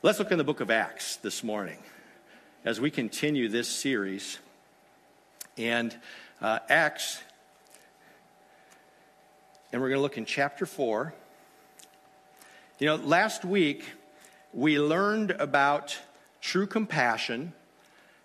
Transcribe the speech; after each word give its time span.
Let's 0.00 0.20
look 0.20 0.30
in 0.30 0.38
the 0.38 0.44
book 0.44 0.60
of 0.60 0.70
Acts 0.70 1.16
this 1.16 1.42
morning 1.42 1.78
as 2.64 2.80
we 2.80 2.88
continue 2.88 3.48
this 3.48 3.66
series. 3.66 4.38
And 5.56 5.92
uh, 6.40 6.60
Acts, 6.68 7.20
and 9.72 9.82
we're 9.82 9.88
going 9.88 9.98
to 9.98 10.02
look 10.02 10.16
in 10.16 10.24
chapter 10.24 10.66
4. 10.66 11.12
You 12.78 12.86
know, 12.86 12.94
last 12.94 13.44
week 13.44 13.86
we 14.52 14.78
learned 14.78 15.32
about 15.32 15.98
true 16.40 16.68
compassion. 16.68 17.52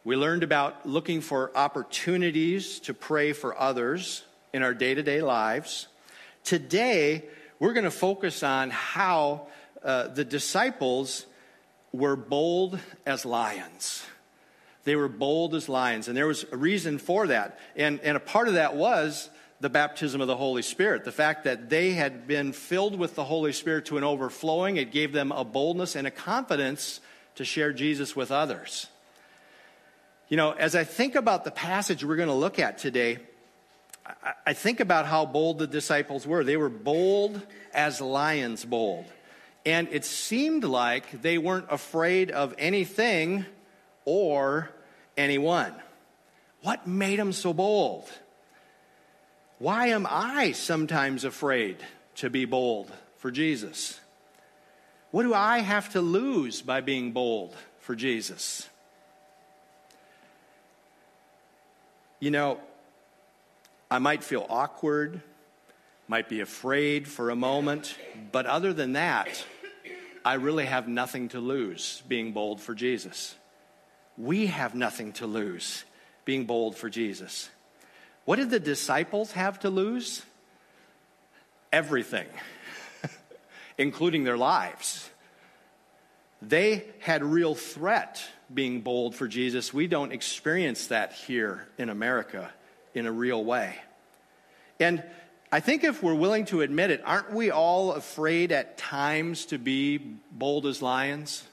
We 0.03 0.15
learned 0.15 0.43
about 0.43 0.85
looking 0.85 1.21
for 1.21 1.51
opportunities 1.57 2.81
to 2.81 2.93
pray 2.93 3.33
for 3.33 3.59
others 3.59 4.23
in 4.53 4.61
our 4.61 4.75
day 4.75 4.93
to 4.93 5.01
day 5.01 5.23
lives. 5.23 5.87
Today, 6.43 7.23
we're 7.57 7.73
going 7.73 7.83
to 7.85 7.89
focus 7.89 8.43
on 8.43 8.69
how 8.69 9.47
uh, 9.83 10.09
the 10.09 10.23
disciples 10.23 11.25
were 11.94 12.16
bold 12.16 12.80
as 13.05 13.25
lions. 13.25 14.04
They 14.84 14.97
were 14.97 15.07
bold 15.07 15.56
as 15.56 15.70
lions, 15.70 16.10
and 16.10 16.18
there 16.18 16.28
was 16.28 16.46
a 16.51 16.57
reason 16.57 16.97
for 16.97 17.28
that. 17.28 17.60
And, 17.75 18.01
and 18.01 18.18
a 18.18 18.20
part 18.20 18.50
of 18.50 18.56
that 18.56 18.75
was 18.75 19.29
the 19.61 19.70
baptism 19.70 20.20
of 20.20 20.28
the 20.28 20.36
Holy 20.36 20.61
Spirit. 20.61 21.06
The 21.06 21.11
fact 21.14 21.46
that 21.46 21.70
they 21.70 21.92
had 21.92 22.28
been 22.28 22.51
filled 22.51 23.00
with 23.00 23.15
the 23.15 23.24
Holy 23.24 23.54
Spirit 23.54 23.86
to 23.86 23.98
an 23.98 24.04
overflowing, 24.04 24.75
it 24.75 24.92
gave 24.92 25.14
them 25.14 25.32
a 25.32 25.46
boldness 25.46 25.96
and 25.96 26.06
a 26.06 26.11
confidence 26.11 27.00
to 27.36 27.46
share 27.46 27.71
Jesus 27.71 28.14
with 28.14 28.29
others. 28.29 28.87
You 30.28 30.36
know, 30.36 30.51
as 30.51 30.75
I 30.75 30.84
think 30.84 31.15
about 31.15 31.46
the 31.46 31.51
passage 31.51 32.03
we're 32.03 32.17
going 32.17 32.28
to 32.28 32.34
look 32.34 32.59
at 32.59 32.78
today, 32.78 33.20
I 34.45 34.52
think 34.52 34.81
about 34.81 35.06
how 35.06 35.25
bold 35.25 35.59
the 35.59 35.67
disciples 35.67 36.28
were. 36.28 36.44
They 36.44 36.58
were 36.58 36.70
bold 36.70 37.42
as 37.73 38.02
lions 38.02 38.66
bold. 38.66 39.06
And 39.66 39.88
it 39.91 40.03
seemed 40.03 40.63
like 40.63 41.22
they 41.22 41.38
weren't 41.38 41.67
afraid 41.69 42.31
of 42.31 42.53
anything 42.58 43.45
or 44.05 44.69
anyone. 45.16 45.73
What 46.61 46.88
made 46.88 47.20
them 47.20 47.31
so 47.31 47.53
bold? 47.53 48.09
Why 49.59 49.88
am 49.88 50.05
I 50.09 50.52
sometimes 50.52 51.23
afraid 51.23 51.78
to 52.16 52.30
be 52.30 52.45
bold 52.45 52.92
for 53.17 53.31
Jesus? 53.31 54.00
What 55.11 55.23
do 55.23 55.33
I 55.33 55.59
have 55.59 55.92
to 55.94 56.02
lose 56.02 56.61
by 56.61 56.81
being 56.81 57.11
bold 57.11 57.55
for 57.80 57.95
Jesus? 57.95 58.67
You 62.20 62.31
know, 62.31 62.59
I 63.92 64.00
might 64.00 64.23
feel 64.23 64.45
awkward, 64.50 65.22
might 66.08 66.30
be 66.30 66.42
afraid 66.42 67.08
for 67.08 67.30
a 67.30 67.36
moment, 67.36 67.98
but 68.32 68.46
other 68.46 68.73
than 68.73 68.94
that, 68.94 69.46
I 70.26 70.36
really 70.36 70.66
have 70.66 70.88
nothing 70.88 71.30
to 71.30 71.40
lose 71.40 72.02
being 72.08 72.32
bold 72.32 72.62
for 72.62 72.73
Jesus. 72.73 73.36
We 74.18 74.48
have 74.48 74.76
nothing 74.76 75.14
to 75.14 75.28
lose 75.28 75.84
being 76.26 76.45
bold 76.45 76.78
for 76.78 76.90
Jesus. 76.90 77.50
What 78.26 78.38
did 78.38 78.50
the 78.50 78.60
disciples 78.60 79.32
have 79.34 79.60
to 79.60 79.70
lose? 79.70 80.23
Everything, 81.72 82.28
including 83.78 84.23
their 84.23 84.38
lives. 84.38 85.10
They 86.42 86.86
had 87.00 87.23
real 87.23 87.56
threat 87.56 88.23
being 88.54 88.82
bold 88.82 89.16
for 89.16 89.28
Jesus. 89.28 89.73
We 89.73 89.88
don't 89.88 90.12
experience 90.12 90.88
that 90.88 91.14
here 91.14 91.67
in 91.78 91.90
America 91.90 92.52
in 92.94 93.06
a 93.06 93.12
real 93.12 93.44
way. 93.44 93.76
And 94.80 95.04
I 95.54 95.59
think 95.59 95.84
if 95.84 96.02
we're 96.02 96.16
willing 96.16 96.46
to 96.46 96.62
admit 96.62 96.90
it, 96.90 97.04
aren't 97.06 97.32
we 97.32 97.52
all 97.52 97.92
afraid 97.92 98.52
at 98.52 98.76
times 98.76 99.46
to 99.46 99.60
be 99.60 100.00
bold 100.00 100.66
as 100.66 100.82
lions? 100.82 101.44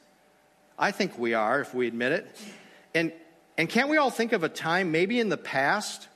I 0.79 0.91
think 0.91 1.19
we 1.19 1.35
are 1.35 1.61
if 1.61 1.75
we 1.75 1.87
admit 1.87 2.13
it. 2.13 2.37
And, 2.95 3.13
and 3.59 3.69
can't 3.69 3.91
we 3.91 3.99
all 3.99 4.09
think 4.09 4.33
of 4.33 4.43
a 4.43 4.49
time, 4.49 4.91
maybe 4.91 5.21
in 5.21 5.29
the 5.29 5.37
past, 5.37 6.09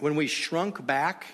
when 0.00 0.16
we 0.16 0.26
shrunk 0.26 0.84
back 0.84 1.24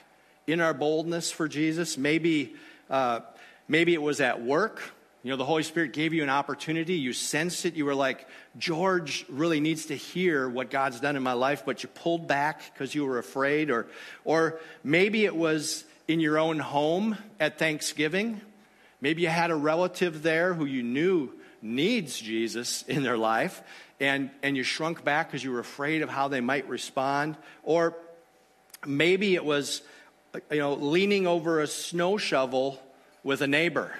in 0.46 0.60
our 0.60 0.74
boldness 0.74 1.32
for 1.32 1.48
Jesus? 1.48 1.98
Maybe, 1.98 2.54
uh, 2.88 3.22
maybe 3.66 3.94
it 3.94 4.00
was 4.00 4.20
at 4.20 4.40
work 4.40 4.80
you 5.24 5.30
know, 5.30 5.36
the 5.36 5.44
Holy 5.46 5.62
Spirit 5.62 5.94
gave 5.94 6.12
you 6.12 6.22
an 6.22 6.28
opportunity, 6.28 6.96
you 6.96 7.14
sensed 7.14 7.64
it, 7.64 7.74
you 7.76 7.86
were 7.86 7.94
like, 7.94 8.28
George 8.58 9.24
really 9.30 9.58
needs 9.58 9.86
to 9.86 9.96
hear 9.96 10.46
what 10.46 10.68
God's 10.68 11.00
done 11.00 11.16
in 11.16 11.22
my 11.22 11.32
life, 11.32 11.64
but 11.64 11.82
you 11.82 11.88
pulled 11.88 12.28
back 12.28 12.60
because 12.72 12.94
you 12.94 13.06
were 13.06 13.16
afraid. 13.16 13.70
Or, 13.70 13.86
or 14.26 14.60
maybe 14.84 15.24
it 15.24 15.34
was 15.34 15.84
in 16.06 16.20
your 16.20 16.38
own 16.38 16.58
home 16.58 17.16
at 17.40 17.58
Thanksgiving. 17.58 18.42
Maybe 19.00 19.22
you 19.22 19.28
had 19.28 19.50
a 19.50 19.54
relative 19.54 20.22
there 20.22 20.52
who 20.52 20.66
you 20.66 20.82
knew 20.82 21.32
needs 21.62 22.20
Jesus 22.20 22.82
in 22.82 23.02
their 23.02 23.16
life, 23.16 23.62
and, 24.00 24.28
and 24.42 24.58
you 24.58 24.62
shrunk 24.62 25.04
back 25.04 25.28
because 25.28 25.42
you 25.42 25.52
were 25.52 25.60
afraid 25.60 26.02
of 26.02 26.10
how 26.10 26.28
they 26.28 26.42
might 26.42 26.68
respond. 26.68 27.38
Or 27.62 27.96
maybe 28.86 29.36
it 29.36 29.44
was, 29.46 29.80
you 30.50 30.58
know, 30.58 30.74
leaning 30.74 31.26
over 31.26 31.60
a 31.60 31.66
snow 31.66 32.18
shovel 32.18 32.78
with 33.22 33.40
a 33.40 33.46
neighbor 33.46 33.94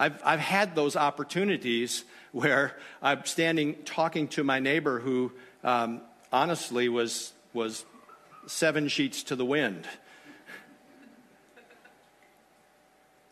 I've, 0.00 0.18
I've 0.24 0.40
had 0.40 0.74
those 0.74 0.96
opportunities 0.96 2.06
where 2.32 2.74
I'm 3.02 3.26
standing 3.26 3.74
talking 3.84 4.28
to 4.28 4.42
my 4.42 4.58
neighbor 4.58 4.98
who 4.98 5.30
um, 5.62 6.00
honestly 6.32 6.88
was, 6.88 7.34
was 7.52 7.84
seven 8.46 8.88
sheets 8.88 9.24
to 9.24 9.36
the 9.36 9.44
wind. 9.44 9.86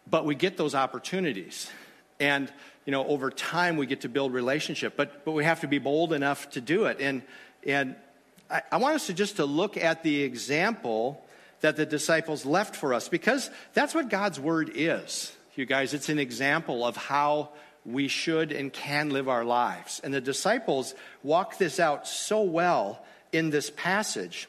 But 0.06 0.26
we 0.26 0.34
get 0.34 0.58
those 0.58 0.74
opportunities. 0.74 1.70
And, 2.20 2.52
you 2.84 2.90
know, 2.90 3.06
over 3.06 3.30
time 3.30 3.78
we 3.78 3.86
get 3.86 4.02
to 4.02 4.10
build 4.10 4.34
relationship. 4.34 4.94
But, 4.94 5.24
but 5.24 5.32
we 5.32 5.44
have 5.44 5.62
to 5.62 5.68
be 5.68 5.78
bold 5.78 6.12
enough 6.12 6.50
to 6.50 6.60
do 6.60 6.84
it. 6.84 6.98
And, 7.00 7.22
and 7.66 7.96
I, 8.50 8.60
I 8.72 8.76
want 8.76 8.94
us 8.94 9.06
to 9.06 9.14
just 9.14 9.36
to 9.36 9.46
look 9.46 9.78
at 9.78 10.02
the 10.02 10.22
example 10.22 11.24
that 11.62 11.76
the 11.76 11.86
disciples 11.86 12.44
left 12.44 12.76
for 12.76 12.92
us 12.92 13.08
because 13.08 13.48
that's 13.72 13.94
what 13.94 14.10
God's 14.10 14.38
word 14.38 14.70
is 14.74 15.32
you 15.58 15.66
guys. 15.66 15.92
It's 15.92 16.08
an 16.08 16.20
example 16.20 16.86
of 16.86 16.96
how 16.96 17.48
we 17.84 18.06
should 18.06 18.52
and 18.52 18.72
can 18.72 19.10
live 19.10 19.28
our 19.28 19.44
lives. 19.44 20.00
And 20.04 20.14
the 20.14 20.20
disciples 20.20 20.94
walk 21.24 21.58
this 21.58 21.80
out 21.80 22.06
so 22.06 22.42
well 22.42 23.04
in 23.32 23.50
this 23.50 23.70
passage. 23.70 24.48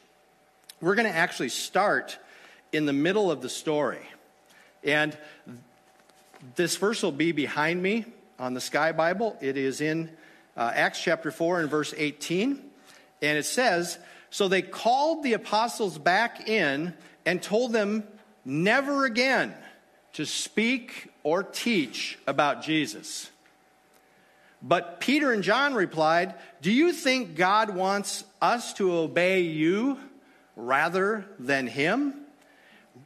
We're 0.80 0.94
going 0.94 1.10
to 1.10 1.16
actually 1.16 1.48
start 1.48 2.16
in 2.72 2.86
the 2.86 2.92
middle 2.92 3.30
of 3.30 3.42
the 3.42 3.48
story. 3.48 4.06
And 4.84 5.16
this 6.54 6.76
verse 6.76 7.02
will 7.02 7.12
be 7.12 7.32
behind 7.32 7.82
me 7.82 8.04
on 8.38 8.54
the 8.54 8.60
Sky 8.60 8.92
Bible. 8.92 9.36
It 9.40 9.56
is 9.56 9.80
in 9.80 10.10
uh, 10.56 10.70
Acts 10.72 11.02
chapter 11.02 11.32
4 11.32 11.60
and 11.60 11.68
verse 11.68 11.92
18. 11.96 12.62
And 13.20 13.36
it 13.36 13.46
says, 13.46 13.98
So 14.30 14.46
they 14.46 14.62
called 14.62 15.24
the 15.24 15.32
apostles 15.32 15.98
back 15.98 16.48
in 16.48 16.94
and 17.26 17.42
told 17.42 17.72
them, 17.72 18.04
Never 18.44 19.04
again 19.04 19.54
to 20.14 20.26
speak 20.26 21.08
or 21.22 21.42
teach 21.42 22.18
about 22.26 22.62
Jesus. 22.62 23.30
But 24.62 25.00
Peter 25.00 25.32
and 25.32 25.42
John 25.42 25.74
replied, 25.74 26.34
Do 26.60 26.70
you 26.70 26.92
think 26.92 27.34
God 27.34 27.70
wants 27.70 28.24
us 28.42 28.74
to 28.74 28.92
obey 28.92 29.40
you 29.40 29.98
rather 30.56 31.24
than 31.38 31.66
him? 31.66 32.14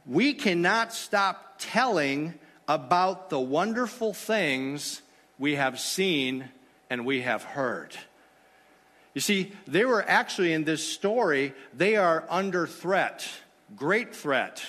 We 0.05 0.33
cannot 0.33 0.93
stop 0.93 1.55
telling 1.57 2.33
about 2.67 3.29
the 3.29 3.39
wonderful 3.39 4.13
things 4.13 5.01
we 5.37 5.55
have 5.55 5.79
seen 5.79 6.49
and 6.89 7.05
we 7.05 7.21
have 7.21 7.43
heard. 7.43 7.95
You 9.13 9.21
see, 9.21 9.53
they 9.65 9.85
were 9.85 10.03
actually 10.07 10.51
in 10.51 10.65
this 10.65 10.85
story, 10.85 11.53
they 11.73 11.95
are 11.95 12.25
under 12.29 12.67
threat, 12.67 13.25
great 13.75 14.13
threat 14.13 14.61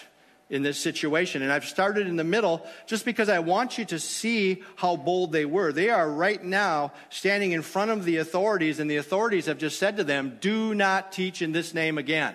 in 0.48 0.62
this 0.62 0.78
situation. 0.78 1.42
And 1.42 1.52
I've 1.52 1.64
started 1.64 2.06
in 2.06 2.16
the 2.16 2.24
middle 2.24 2.64
just 2.86 3.04
because 3.04 3.28
I 3.28 3.40
want 3.40 3.78
you 3.78 3.84
to 3.86 3.98
see 3.98 4.62
how 4.76 4.96
bold 4.96 5.32
they 5.32 5.44
were. 5.44 5.72
They 5.72 5.90
are 5.90 6.08
right 6.08 6.42
now 6.42 6.92
standing 7.10 7.52
in 7.52 7.62
front 7.62 7.90
of 7.90 8.04
the 8.04 8.18
authorities, 8.18 8.78
and 8.78 8.90
the 8.90 8.96
authorities 8.96 9.46
have 9.46 9.58
just 9.58 9.78
said 9.78 9.96
to 9.96 10.04
them, 10.04 10.38
Do 10.40 10.74
not 10.74 11.12
teach 11.12 11.42
in 11.42 11.52
this 11.52 11.74
name 11.74 11.98
again. 11.98 12.34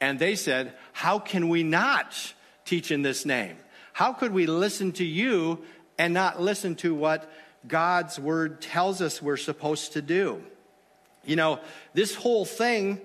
And 0.00 0.18
they 0.18 0.36
said, 0.36 0.74
How 0.92 1.18
can 1.18 1.48
we 1.48 1.62
not 1.62 2.34
teach 2.66 2.90
in 2.90 3.02
this 3.02 3.24
name? 3.24 3.56
How 3.94 4.12
could 4.12 4.32
we 4.32 4.46
listen 4.46 4.92
to 4.92 5.04
you 5.04 5.64
and 5.98 6.12
not 6.12 6.42
listen 6.42 6.74
to 6.76 6.94
what 6.94 7.30
God's 7.66 8.18
word 8.18 8.60
tells 8.60 9.00
us 9.00 9.22
we're 9.22 9.36
supposed 9.38 9.94
to 9.94 10.02
do? 10.02 10.42
You 11.24 11.36
know, 11.36 11.60
this 11.94 12.14
whole 12.14 12.44
thing, 12.44 13.00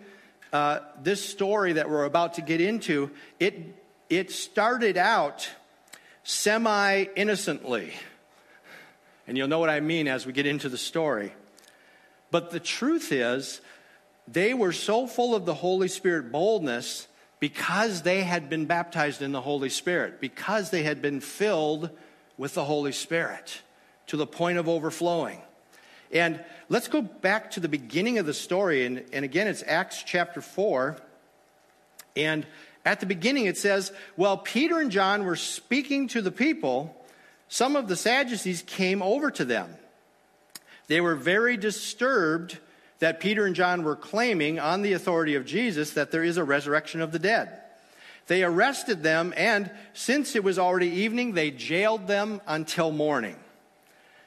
uh, 0.51 0.79
this 1.01 1.23
story 1.23 1.73
that 1.73 1.89
we're 1.89 2.03
about 2.03 2.33
to 2.33 2.41
get 2.41 2.59
into, 2.59 3.11
it 3.39 3.78
it 4.09 4.31
started 4.31 4.97
out 4.97 5.49
semi 6.23 7.05
innocently. 7.15 7.93
And 9.27 9.37
you'll 9.37 9.47
know 9.47 9.59
what 9.59 9.69
I 9.69 9.79
mean 9.79 10.07
as 10.07 10.25
we 10.25 10.33
get 10.33 10.47
into 10.47 10.69
the 10.69 10.77
story. 10.77 11.33
But 12.31 12.51
the 12.51 12.59
truth 12.59 13.11
is, 13.11 13.61
they 14.27 14.53
were 14.53 14.71
so 14.71 15.07
full 15.07 15.35
of 15.35 15.45
the 15.45 15.53
Holy 15.53 15.87
Spirit 15.87 16.31
boldness 16.31 17.07
because 17.39 18.01
they 18.01 18.21
had 18.21 18.49
been 18.49 18.65
baptized 18.65 19.21
in 19.21 19.31
the 19.31 19.41
Holy 19.41 19.69
Spirit, 19.69 20.19
because 20.19 20.71
they 20.71 20.83
had 20.83 21.01
been 21.01 21.21
filled 21.21 21.89
with 22.37 22.53
the 22.53 22.65
Holy 22.65 22.91
Spirit 22.91 23.61
to 24.07 24.17
the 24.17 24.27
point 24.27 24.57
of 24.57 24.67
overflowing. 24.67 25.41
And 26.11 26.43
let's 26.69 26.87
go 26.87 27.01
back 27.01 27.51
to 27.51 27.59
the 27.59 27.69
beginning 27.69 28.17
of 28.17 28.25
the 28.25 28.33
story. 28.33 28.85
And, 28.85 29.05
and 29.13 29.23
again, 29.23 29.47
it's 29.47 29.63
Acts 29.65 30.03
chapter 30.03 30.41
4. 30.41 30.97
And 32.15 32.45
at 32.85 32.99
the 32.99 33.05
beginning, 33.05 33.45
it 33.45 33.57
says, 33.57 33.91
While 34.15 34.37
Peter 34.37 34.79
and 34.79 34.91
John 34.91 35.25
were 35.25 35.35
speaking 35.35 36.07
to 36.09 36.21
the 36.21 36.31
people, 36.31 36.95
some 37.47 37.75
of 37.75 37.87
the 37.87 37.95
Sadducees 37.95 38.63
came 38.65 39.01
over 39.01 39.31
to 39.31 39.45
them. 39.45 39.75
They 40.87 41.01
were 41.01 41.15
very 41.15 41.57
disturbed 41.57 42.57
that 42.99 43.19
Peter 43.19 43.45
and 43.45 43.55
John 43.55 43.83
were 43.83 43.95
claiming, 43.95 44.59
on 44.59 44.81
the 44.81 44.93
authority 44.93 45.35
of 45.35 45.45
Jesus, 45.45 45.91
that 45.91 46.11
there 46.11 46.23
is 46.23 46.37
a 46.37 46.43
resurrection 46.43 47.01
of 47.01 47.11
the 47.11 47.19
dead. 47.19 47.49
They 48.27 48.43
arrested 48.43 49.01
them, 49.03 49.33
and 49.35 49.71
since 49.93 50.35
it 50.35 50.43
was 50.43 50.59
already 50.59 50.89
evening, 50.89 51.33
they 51.33 51.49
jailed 51.49 52.07
them 52.07 52.41
until 52.45 52.91
morning. 52.91 53.35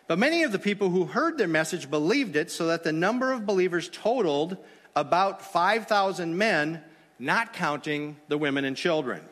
But 0.09 0.19
many 0.19 0.43
of 0.43 0.53
the 0.53 0.59
people 0.59 0.91
who 0.91 1.05
heard 1.05 1.39
their 1.39 1.49
message 1.49 1.89
believed 1.89 2.35
it, 2.35 2.51
so 2.51 2.67
that 2.67 2.83
the 2.83 2.93
number 2.93 3.33
of 3.33 3.47
believers 3.47 3.89
totaled 3.89 4.57
about 4.97 5.43
5,000 5.43 6.37
men, 6.37 6.83
not 7.19 7.53
counting 7.53 8.17
the 8.29 8.39
women 8.39 8.65
and 8.65 8.77
children. 8.77 9.23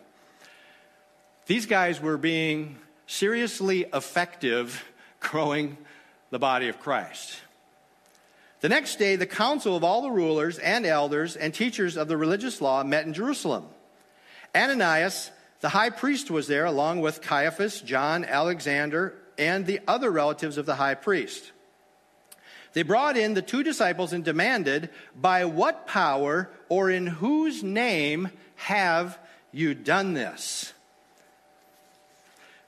These 1.47 1.67
guys 1.67 2.01
were 2.01 2.17
being 2.17 2.77
seriously 3.07 3.87
effective 3.93 4.85
growing 5.21 5.77
the 6.31 6.39
body 6.39 6.69
of 6.69 6.79
Christ. 6.79 7.41
The 8.61 8.69
next 8.69 8.99
day, 8.99 9.17
the 9.17 9.27
council 9.27 9.75
of 9.75 9.85
all 9.85 10.03
the 10.03 10.11
rulers 10.11 10.59
and 10.59 10.85
elders 10.85 11.35
and 11.35 11.53
teachers 11.53 11.97
of 11.97 12.09
the 12.09 12.17
religious 12.17 12.61
law 12.61 12.85
met 12.85 13.07
in 13.07 13.15
Jerusalem. 13.15 13.65
Ananias, 14.55 15.31
the 15.61 15.71
high 15.71 15.91
priest, 15.91 16.31
was 16.31 16.47
there, 16.47 16.67
along 16.67 17.01
with 17.01 17.23
Caiaphas, 17.23 17.81
John, 17.81 18.25
Alexander, 18.25 19.15
and 19.39 19.65
the 19.65 19.81
other 19.89 20.11
relatives 20.11 20.59
of 20.59 20.67
the 20.67 20.75
high 20.75 20.95
priest. 20.95 21.53
They 22.73 22.83
brought 22.83 23.17
in 23.17 23.35
the 23.35 23.43
two 23.43 23.63
disciples 23.63 24.13
and 24.13 24.25
demanded, 24.25 24.91
By 25.15 25.45
what 25.45 25.87
power 25.87 26.51
or 26.69 26.91
in 26.91 27.07
whose 27.07 27.63
name 27.63 28.31
have 28.57 29.19
you 29.53 29.75
done 29.75 30.15
this? 30.15 30.73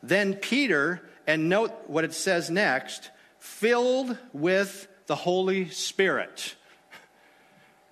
Then 0.02 0.34
Peter, 0.34 1.08
and 1.26 1.48
note 1.48 1.72
what 1.86 2.04
it 2.04 2.14
says 2.14 2.50
next, 2.50 3.10
filled 3.38 4.16
with 4.32 4.88
the 5.06 5.14
Holy 5.14 5.68
Spirit. 5.68 6.56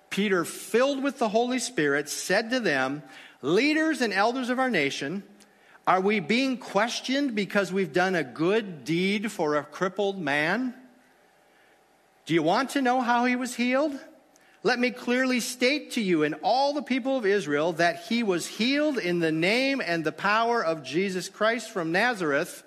Peter, 0.09 0.43
filled 0.43 1.01
with 1.01 1.19
the 1.19 1.29
Holy 1.29 1.59
Spirit, 1.59 2.09
said 2.09 2.49
to 2.49 2.59
them, 2.59 3.01
Leaders 3.41 4.01
and 4.01 4.13
elders 4.13 4.49
of 4.49 4.59
our 4.59 4.69
nation, 4.69 5.23
are 5.87 6.01
we 6.01 6.19
being 6.19 6.57
questioned 6.57 7.33
because 7.33 7.73
we've 7.73 7.93
done 7.93 8.13
a 8.13 8.23
good 8.23 8.83
deed 8.83 9.31
for 9.31 9.55
a 9.55 9.63
crippled 9.63 10.21
man? 10.21 10.75
Do 12.31 12.35
you 12.35 12.43
want 12.43 12.69
to 12.69 12.81
know 12.81 13.01
how 13.01 13.25
he 13.25 13.35
was 13.35 13.53
healed? 13.55 13.91
Let 14.63 14.79
me 14.79 14.91
clearly 14.91 15.41
state 15.41 15.91
to 15.91 16.01
you 16.01 16.23
and 16.23 16.35
all 16.43 16.71
the 16.71 16.81
people 16.81 17.17
of 17.17 17.25
Israel 17.25 17.73
that 17.73 18.03
he 18.03 18.23
was 18.23 18.47
healed 18.47 18.97
in 18.97 19.19
the 19.19 19.33
name 19.33 19.81
and 19.85 20.01
the 20.01 20.13
power 20.13 20.63
of 20.63 20.81
Jesus 20.81 21.27
Christ 21.27 21.71
from 21.71 21.91
Nazareth, 21.91 22.63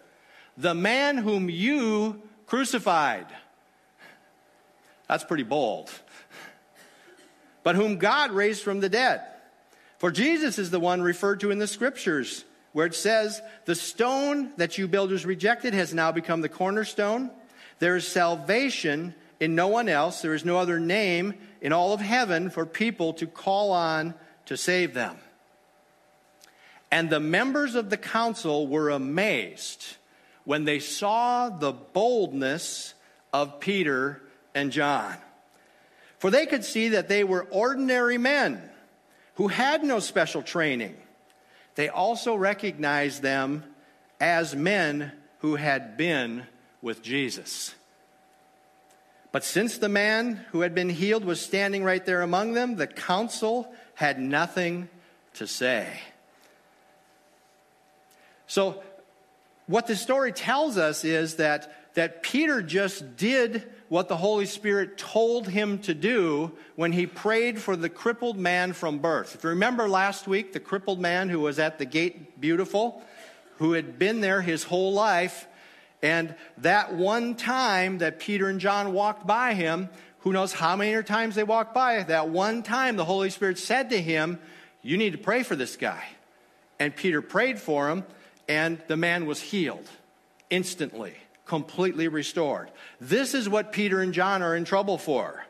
the 0.59 0.75
man 0.75 1.17
whom 1.17 1.49
you 1.49 2.21
crucified. 2.45 3.25
That's 5.09 5.25
pretty 5.25 5.45
bold. 5.45 5.91
But 7.63 7.75
whom 7.75 7.97
God 7.97 8.33
raised 8.33 8.63
from 8.63 8.81
the 8.81 8.91
dead. 8.91 9.23
For 9.97 10.11
Jesus 10.11 10.59
is 10.59 10.71
the 10.71 10.79
one 10.79 11.01
referred 11.01 11.41
to 11.41 11.51
in 11.51 11.59
the 11.59 11.67
scriptures, 11.67 12.45
where 12.75 12.85
it 12.85 12.95
says, 12.95 13.41
The 13.65 13.75
stone 13.75 14.53
that 14.59 14.77
you 14.77 14.89
builders 14.89 15.25
rejected 15.25 15.73
has 15.73 15.95
now 15.95 16.13
become 16.13 16.43
the 16.43 16.51
cornerstone. 16.51 17.31
There 17.79 17.97
is 17.97 18.07
salvation 18.07 19.15
in 19.41 19.55
no 19.55 19.69
one 19.69 19.89
else. 19.89 20.23
There 20.23 20.35
is 20.35 20.45
no 20.45 20.59
other 20.59 20.79
name 20.79 21.35
in 21.61 21.73
all 21.73 21.93
of 21.93 22.01
heaven 22.01 22.51
for 22.51 22.67
people 22.67 23.13
to 23.15 23.27
call 23.27 23.73
on 23.73 24.15
to 24.47 24.57
save 24.57 24.95
them. 24.95 25.17
And 26.91 27.11
the 27.11 27.21
members 27.21 27.75
of 27.75 27.91
the 27.91 27.97
council 27.97 28.67
were 28.69 28.91
amazed 28.91 29.97
when 30.45 30.65
they 30.65 30.79
saw 30.79 31.49
the 31.49 31.73
boldness 31.73 32.95
of 33.33 33.59
Peter 33.59 34.23
and 34.55 34.71
John. 34.71 35.17
For 36.19 36.31
they 36.31 36.47
could 36.47 36.65
see 36.65 36.91
that 36.91 37.09
they 37.09 37.25
were 37.25 37.47
ordinary 37.51 38.19
men 38.19 38.63
who 39.35 39.49
had 39.49 39.83
no 39.83 39.99
special 39.99 40.43
training. 40.43 40.97
They 41.75 41.89
also 41.89 42.35
recognized 42.35 43.23
them 43.23 43.65
as 44.21 44.55
men 44.55 45.13
who 45.41 45.57
had 45.57 45.97
been 45.97 46.47
with 46.81 47.03
Jesus. 47.03 47.75
But 49.35 49.43
since 49.43 49.79
the 49.79 49.89
man 49.89 50.45
who 50.53 50.61
had 50.61 50.77
been 50.77 50.89
healed 50.89 51.25
was 51.25 51.41
standing 51.41 51.83
right 51.83 52.07
there 52.07 52.23
among 52.23 52.53
them, 52.53 52.77
the 52.77 52.87
council 52.87 53.75
had 53.95 54.21
nothing 54.21 54.89
to 55.33 55.49
say. 55.49 55.99
So, 58.47 58.81
what 59.67 59.89
the 59.89 59.97
story 59.97 60.31
tells 60.31 60.79
us 60.79 61.05
is 61.05 61.35
that, 61.35 61.95
that 61.95 62.23
Peter 62.23 62.63
just 62.63 63.17
did 63.17 63.65
what 63.89 64.07
the 64.07 64.19
Holy 64.19 64.47
Spirit 64.47 64.99
told 64.99 65.49
him 65.49 65.81
to 65.81 65.95
do 65.95 66.53
when 66.77 66.93
he 66.93 67.05
prayed 67.05 67.61
for 67.61 67.75
the 67.75 67.89
crippled 67.89 68.39
man 68.39 68.73
from 68.73 69.01
birth. 69.01 69.35
If 69.35 69.43
you 69.43 69.51
remember 69.51 69.89
last 69.89 70.29
week, 70.29 70.53
the 70.53 70.61
crippled 70.61 71.01
man 71.01 71.29
who 71.29 71.41
was 71.41 71.59
at 71.59 71.81
the 71.81 71.87
gate 71.87 72.41
beautiful, 72.41 73.03
who 73.57 73.73
had 73.73 73.99
been 73.99 74.21
there 74.21 74.43
his 74.43 74.63
whole 74.63 74.93
life, 74.93 75.49
and 76.05 76.35
that 76.59 76.93
one 76.93 77.35
time 77.35 77.97
that 77.99 78.19
Peter 78.19 78.51
and 78.51 78.61
John 78.61 78.93
walked 78.93 79.27
by 79.27 79.55
him, 79.55 79.89
who 80.19 80.35
knows 80.35 80.53
how 80.53 80.77
many 80.77 81.03
times 81.03 81.35
they 81.35 81.45
walked 81.45 81.73
by, 81.73 82.03
that 82.03 82.29
one 82.29 82.63
time 82.63 82.97
the 82.97 83.07
Holy 83.07 83.31
Spirit 83.31 83.59
said 83.59 83.89
to 83.89 84.01
him, 84.01 84.39
You 84.83 84.99
need 84.99 85.13
to 85.13 85.19
pray 85.19 85.43
for 85.43 85.57
this 85.57 85.77
guy. 85.77 86.05
And 86.79 86.95
Peter 86.95 87.23
prayed 87.23 87.59
for 87.59 87.89
him, 87.89 88.05
and 88.47 88.83
the 88.87 88.99
man 88.99 89.25
was 89.25 89.41
healed 89.41 89.89
instantly, 90.51 91.15
completely 91.47 92.09
restored. 92.09 92.71
This 93.01 93.33
is 93.33 93.49
what 93.49 93.73
Peter 93.73 94.03
and 94.03 94.13
John 94.13 94.43
are 94.43 94.55
in 94.55 94.67
trouble 94.67 94.99
for 94.99 95.43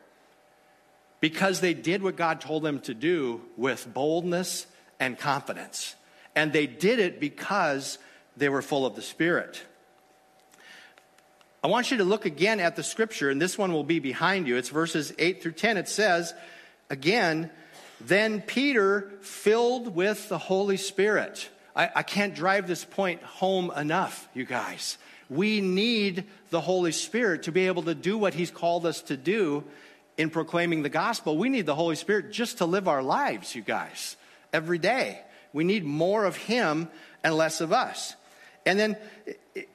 because 1.19 1.59
they 1.59 1.73
did 1.73 2.01
what 2.01 2.15
God 2.15 2.39
told 2.39 2.63
them 2.63 2.79
to 2.81 2.93
do 2.93 3.41
with 3.57 3.93
boldness 3.93 4.67
and 5.01 5.19
confidence. 5.19 5.95
And 6.33 6.53
they 6.53 6.65
did 6.65 6.99
it 6.99 7.19
because 7.19 7.97
they 8.37 8.47
were 8.47 8.61
full 8.61 8.85
of 8.85 8.95
the 8.95 9.01
Spirit. 9.01 9.61
I 11.65 11.67
want 11.67 11.89
you 11.89 11.97
to 11.97 12.03
look 12.03 12.25
again 12.25 12.59
at 12.59 12.75
the 12.75 12.83
scripture, 12.83 13.31
and 13.31 13.41
this 13.41 13.57
one 13.57 13.73
will 13.73 13.83
be 13.83 13.97
behind 13.97 14.47
you. 14.47 14.55
It's 14.55 14.69
verses 14.69 15.11
8 15.17 15.41
through 15.41 15.53
10. 15.53 15.77
It 15.77 15.89
says, 15.89 16.31
again, 16.91 17.49
then 17.99 18.43
Peter, 18.43 19.09
filled 19.21 19.95
with 19.95 20.29
the 20.29 20.37
Holy 20.37 20.77
Spirit. 20.77 21.49
I, 21.75 21.89
I 21.95 22.03
can't 22.03 22.35
drive 22.35 22.67
this 22.67 22.85
point 22.85 23.23
home 23.23 23.71
enough, 23.75 24.29
you 24.35 24.45
guys. 24.45 24.99
We 25.27 25.59
need 25.59 26.25
the 26.51 26.61
Holy 26.61 26.91
Spirit 26.91 27.41
to 27.43 27.51
be 27.51 27.65
able 27.65 27.81
to 27.81 27.95
do 27.95 28.15
what 28.15 28.35
He's 28.35 28.51
called 28.51 28.85
us 28.85 29.01
to 29.01 29.17
do 29.17 29.63
in 30.19 30.29
proclaiming 30.29 30.83
the 30.83 30.89
gospel. 30.89 31.35
We 31.35 31.49
need 31.49 31.65
the 31.65 31.73
Holy 31.73 31.95
Spirit 31.95 32.31
just 32.31 32.59
to 32.59 32.67
live 32.67 32.87
our 32.87 33.01
lives, 33.01 33.55
you 33.55 33.63
guys, 33.63 34.17
every 34.53 34.77
day. 34.77 35.19
We 35.51 35.63
need 35.63 35.83
more 35.83 36.25
of 36.25 36.37
Him 36.37 36.89
and 37.23 37.33
less 37.33 37.59
of 37.59 37.73
us. 37.73 38.15
And 38.67 38.77
then 38.77 38.97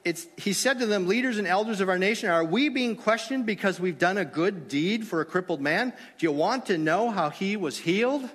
it's, 0.03 0.27
he 0.37 0.53
said 0.53 0.79
to 0.79 0.85
them, 0.85 1.07
Leaders 1.07 1.37
and 1.37 1.47
elders 1.47 1.81
of 1.81 1.89
our 1.89 1.97
nation, 1.97 2.29
are 2.29 2.43
we 2.43 2.69
being 2.69 2.95
questioned 2.95 3.45
because 3.45 3.79
we've 3.79 3.97
done 3.97 4.17
a 4.17 4.25
good 4.25 4.67
deed 4.67 5.07
for 5.07 5.21
a 5.21 5.25
crippled 5.25 5.61
man? 5.61 5.93
Do 6.17 6.25
you 6.25 6.31
want 6.31 6.67
to 6.67 6.77
know 6.77 7.09
how 7.09 7.29
he 7.29 7.57
was 7.57 7.79
healed? 7.79 8.29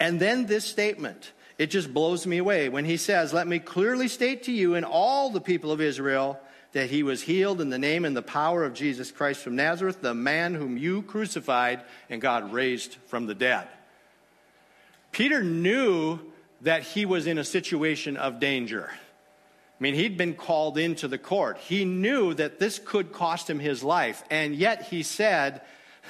And 0.00 0.20
then 0.20 0.46
this 0.46 0.64
statement, 0.64 1.32
it 1.58 1.66
just 1.66 1.92
blows 1.92 2.26
me 2.26 2.38
away 2.38 2.68
when 2.68 2.84
he 2.84 2.96
says, 2.96 3.32
Let 3.32 3.46
me 3.46 3.58
clearly 3.58 4.08
state 4.08 4.44
to 4.44 4.52
you 4.52 4.74
and 4.74 4.86
all 4.86 5.30
the 5.30 5.40
people 5.40 5.72
of 5.72 5.80
Israel 5.80 6.40
that 6.72 6.90
he 6.90 7.02
was 7.02 7.22
healed 7.22 7.60
in 7.60 7.70
the 7.70 7.78
name 7.78 8.04
and 8.04 8.16
the 8.16 8.22
power 8.22 8.62
of 8.64 8.74
Jesus 8.74 9.10
Christ 9.10 9.40
from 9.40 9.56
Nazareth, 9.56 10.00
the 10.00 10.14
man 10.14 10.54
whom 10.54 10.76
you 10.76 11.02
crucified 11.02 11.82
and 12.08 12.20
God 12.20 12.52
raised 12.52 12.94
from 13.06 13.26
the 13.26 13.34
dead. 13.34 13.66
Peter 15.10 15.42
knew 15.42 16.20
that 16.60 16.82
he 16.82 17.06
was 17.06 17.26
in 17.26 17.38
a 17.38 17.44
situation 17.44 18.16
of 18.16 18.38
danger. 18.38 18.90
I 19.78 19.82
mean, 19.82 19.94
he'd 19.94 20.16
been 20.16 20.34
called 20.34 20.76
into 20.76 21.06
the 21.06 21.18
court. 21.18 21.58
He 21.58 21.84
knew 21.84 22.34
that 22.34 22.58
this 22.58 22.80
could 22.80 23.12
cost 23.12 23.48
him 23.48 23.60
his 23.60 23.84
life. 23.84 24.24
And 24.28 24.54
yet 24.54 24.82
he 24.82 25.04
said, 25.04 25.62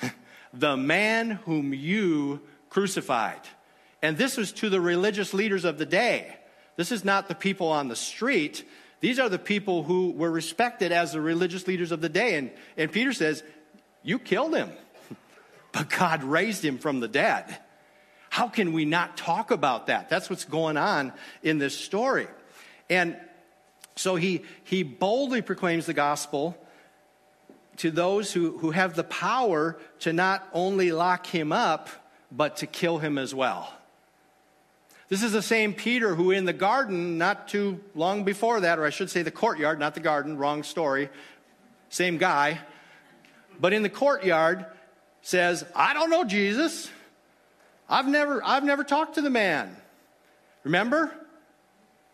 The 0.54 0.76
man 0.76 1.32
whom 1.32 1.74
you 1.74 2.40
crucified. 2.70 3.40
And 4.00 4.16
this 4.16 4.38
was 4.38 4.52
to 4.52 4.70
the 4.70 4.80
religious 4.80 5.34
leaders 5.34 5.66
of 5.66 5.76
the 5.76 5.84
day. 5.84 6.34
This 6.76 6.92
is 6.92 7.04
not 7.04 7.28
the 7.28 7.34
people 7.34 7.68
on 7.68 7.88
the 7.88 7.96
street. 7.96 8.66
These 9.00 9.18
are 9.18 9.28
the 9.28 9.38
people 9.38 9.82
who 9.82 10.12
were 10.12 10.30
respected 10.30 10.90
as 10.90 11.12
the 11.12 11.20
religious 11.20 11.66
leaders 11.66 11.92
of 11.92 12.00
the 12.00 12.08
day. 12.08 12.36
And, 12.36 12.50
and 12.76 12.90
Peter 12.90 13.12
says, 13.12 13.42
You 14.02 14.18
killed 14.18 14.54
him, 14.54 14.70
but 15.72 15.90
God 15.90 16.24
raised 16.24 16.64
him 16.64 16.78
from 16.78 17.00
the 17.00 17.08
dead. 17.08 17.58
How 18.30 18.48
can 18.48 18.72
we 18.72 18.84
not 18.84 19.16
talk 19.16 19.50
about 19.50 19.88
that? 19.88 20.08
That's 20.08 20.30
what's 20.30 20.44
going 20.44 20.76
on 20.76 21.12
in 21.42 21.58
this 21.58 21.76
story. 21.76 22.28
And 22.88 23.16
So 23.98 24.14
he, 24.14 24.42
he 24.62 24.84
boldly 24.84 25.42
proclaims 25.42 25.86
the 25.86 25.92
gospel 25.92 26.56
to 27.78 27.90
those 27.90 28.32
who, 28.32 28.56
who 28.58 28.70
have 28.70 28.94
the 28.94 29.02
power 29.02 29.76
to 30.00 30.12
not 30.12 30.48
only 30.52 30.92
lock 30.92 31.26
him 31.26 31.50
up, 31.50 31.88
but 32.30 32.58
to 32.58 32.66
kill 32.66 32.98
him 32.98 33.18
as 33.18 33.34
well. 33.34 33.74
This 35.08 35.24
is 35.24 35.32
the 35.32 35.42
same 35.42 35.74
Peter 35.74 36.14
who, 36.14 36.30
in 36.30 36.44
the 36.44 36.52
garden, 36.52 37.18
not 37.18 37.48
too 37.48 37.80
long 37.96 38.22
before 38.22 38.60
that, 38.60 38.78
or 38.78 38.84
I 38.84 38.90
should 38.90 39.10
say 39.10 39.22
the 39.22 39.32
courtyard, 39.32 39.80
not 39.80 39.94
the 39.94 40.00
garden, 40.00 40.36
wrong 40.36 40.62
story, 40.62 41.08
same 41.88 42.18
guy, 42.18 42.60
but 43.58 43.72
in 43.72 43.82
the 43.82 43.88
courtyard 43.88 44.64
says, 45.22 45.64
I 45.74 45.92
don't 45.92 46.10
know 46.10 46.22
Jesus. 46.22 46.88
I've 47.88 48.06
never, 48.06 48.44
I've 48.44 48.64
never 48.64 48.84
talked 48.84 49.16
to 49.16 49.22
the 49.22 49.30
man. 49.30 49.74
Remember? 50.62 51.12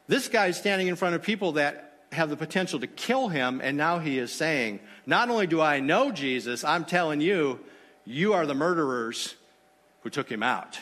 This 0.06 0.28
guy 0.28 0.48
is 0.48 0.56
standing 0.56 0.88
in 0.88 0.96
front 0.96 1.14
of 1.14 1.22
people 1.22 1.52
that 1.52 1.92
have 2.12 2.30
the 2.30 2.36
potential 2.36 2.80
to 2.80 2.86
kill 2.86 3.28
him, 3.28 3.60
and 3.62 3.76
now 3.76 3.98
he 3.98 4.18
is 4.18 4.32
saying, 4.32 4.80
Not 5.06 5.30
only 5.30 5.46
do 5.46 5.60
I 5.60 5.80
know 5.80 6.12
Jesus, 6.12 6.64
I'm 6.64 6.84
telling 6.84 7.20
you, 7.20 7.60
you 8.04 8.34
are 8.34 8.46
the 8.46 8.54
murderers 8.54 9.34
who 10.02 10.10
took 10.10 10.30
him 10.30 10.42
out. 10.42 10.78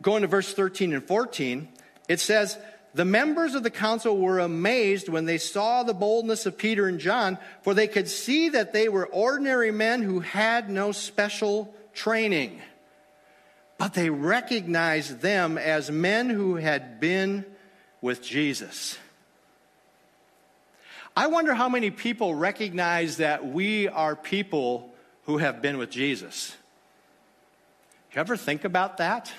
Going 0.00 0.22
to 0.22 0.28
verse 0.28 0.52
13 0.52 0.92
and 0.92 1.04
14, 1.04 1.68
it 2.08 2.20
says, 2.20 2.58
The 2.94 3.04
members 3.04 3.54
of 3.54 3.62
the 3.62 3.70
council 3.70 4.16
were 4.16 4.38
amazed 4.38 5.08
when 5.08 5.26
they 5.26 5.38
saw 5.38 5.82
the 5.82 5.94
boldness 5.94 6.46
of 6.46 6.58
Peter 6.58 6.86
and 6.86 6.98
John, 6.98 7.38
for 7.62 7.74
they 7.74 7.88
could 7.88 8.08
see 8.08 8.48
that 8.50 8.72
they 8.72 8.88
were 8.88 9.06
ordinary 9.06 9.70
men 9.70 10.02
who 10.02 10.20
had 10.20 10.70
no 10.70 10.92
special 10.92 11.74
training. 11.92 12.60
But 13.82 13.94
they 13.94 14.10
recognized 14.10 15.22
them 15.22 15.58
as 15.58 15.90
men 15.90 16.30
who 16.30 16.54
had 16.54 17.00
been 17.00 17.44
with 18.00 18.22
Jesus. 18.22 18.96
I 21.16 21.26
wonder 21.26 21.52
how 21.52 21.68
many 21.68 21.90
people 21.90 22.32
recognize 22.32 23.16
that 23.16 23.44
we 23.44 23.88
are 23.88 24.14
people 24.14 24.94
who 25.24 25.38
have 25.38 25.60
been 25.60 25.78
with 25.78 25.90
Jesus. 25.90 26.56
You 28.14 28.20
ever 28.20 28.36
think 28.36 28.62
about 28.62 28.98
that? 28.98 29.32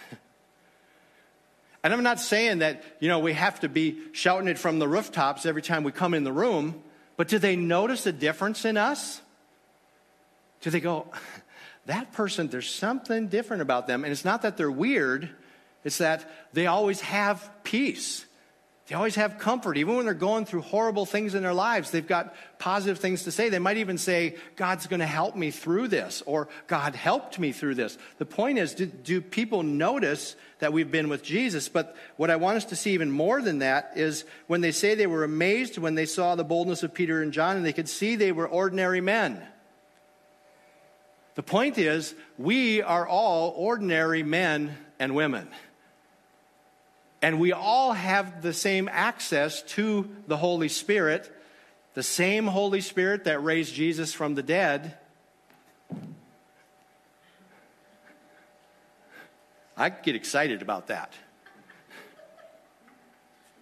And 1.81 1.93
I'm 1.93 2.03
not 2.03 2.19
saying 2.19 2.59
that, 2.59 2.83
you 2.99 3.07
know, 3.07 3.19
we 3.19 3.31
have 3.31 3.61
to 3.61 3.69
be 3.69 3.97
shouting 4.11 4.49
it 4.49 4.59
from 4.59 4.77
the 4.77 4.89
rooftops 4.89 5.45
every 5.45 5.61
time 5.61 5.85
we 5.85 5.93
come 5.93 6.13
in 6.13 6.25
the 6.25 6.33
room, 6.33 6.83
but 7.15 7.29
do 7.29 7.39
they 7.39 7.55
notice 7.55 8.05
a 8.07 8.11
difference 8.11 8.65
in 8.65 8.75
us? 8.75 9.21
Do 10.59 10.69
they 10.69 10.81
go, 10.81 11.07
that 11.85 12.13
person, 12.13 12.47
there's 12.47 12.69
something 12.69 13.27
different 13.27 13.61
about 13.61 13.87
them? 13.87 14.03
And 14.03 14.11
it's 14.11 14.25
not 14.25 14.43
that 14.43 14.57
they're 14.57 14.71
weird, 14.71 15.29
it's 15.83 15.97
that 15.97 16.29
they 16.53 16.67
always 16.67 17.01
have 17.01 17.49
peace. 17.63 18.25
They 18.87 18.95
always 18.95 19.15
have 19.15 19.39
comfort. 19.39 19.77
Even 19.77 19.95
when 19.95 20.03
they're 20.03 20.13
going 20.13 20.45
through 20.45 20.61
horrible 20.61 21.05
things 21.05 21.35
in 21.35 21.43
their 21.43 21.53
lives, 21.53 21.89
they've 21.89 22.05
got 22.05 22.35
positive 22.59 22.99
things 22.99 23.23
to 23.23 23.31
say. 23.31 23.47
They 23.47 23.59
might 23.59 23.77
even 23.77 23.97
say, 23.97 24.35
God's 24.57 24.87
going 24.87 24.99
to 24.99 25.05
help 25.05 25.37
me 25.37 25.51
through 25.51 25.87
this, 25.87 26.21
or 26.25 26.49
God 26.67 26.93
helped 26.93 27.39
me 27.39 27.53
through 27.53 27.75
this. 27.75 27.97
The 28.17 28.25
point 28.25 28.57
is, 28.59 28.73
do, 28.73 28.85
do, 28.85 29.21
people 29.21 29.63
notice 29.63 30.35
that 30.59 30.73
we've 30.73 30.91
been 30.91 31.07
with 31.07 31.23
Jesus? 31.23 31.69
But 31.69 31.95
what 32.17 32.29
I 32.29 32.35
want 32.35 32.57
us 32.57 32.65
to 32.65 32.75
see 32.75 32.91
even 32.91 33.09
more 33.09 33.41
than 33.41 33.59
that 33.59 33.93
is 33.95 34.25
when 34.47 34.59
they 34.59 34.73
say 34.73 34.95
they 34.95 35.07
were 35.07 35.23
amazed 35.23 35.77
when 35.77 35.95
they 35.95 36.05
saw 36.05 36.35
the 36.35 36.43
boldness 36.43 36.83
of 36.83 36.93
Peter 36.93 37.21
and 37.21 37.31
John, 37.31 37.55
and 37.55 37.65
they 37.65 37.73
could 37.73 37.89
see 37.89 38.17
they 38.17 38.33
were 38.33 38.47
ordinary 38.47 38.99
men. 38.99 39.41
The 41.35 41.43
point 41.43 41.77
is, 41.77 42.13
we 42.37 42.81
are 42.81 43.07
all 43.07 43.53
ordinary 43.57 44.23
men 44.23 44.77
and 44.99 45.15
women. 45.15 45.47
And 47.21 47.39
we 47.39 47.53
all 47.53 47.93
have 47.93 48.41
the 48.41 48.53
same 48.53 48.89
access 48.91 49.61
to 49.63 50.09
the 50.27 50.37
Holy 50.37 50.67
Spirit, 50.67 51.31
the 51.93 52.03
same 52.03 52.47
Holy 52.47 52.81
Spirit 52.81 53.23
that 53.23 53.43
raised 53.43 53.73
Jesus 53.73 54.13
from 54.13 54.35
the 54.35 54.43
dead. 54.43 54.97
I 59.75 59.89
get 59.89 60.15
excited 60.15 60.61
about 60.61 60.87
that. 60.87 61.13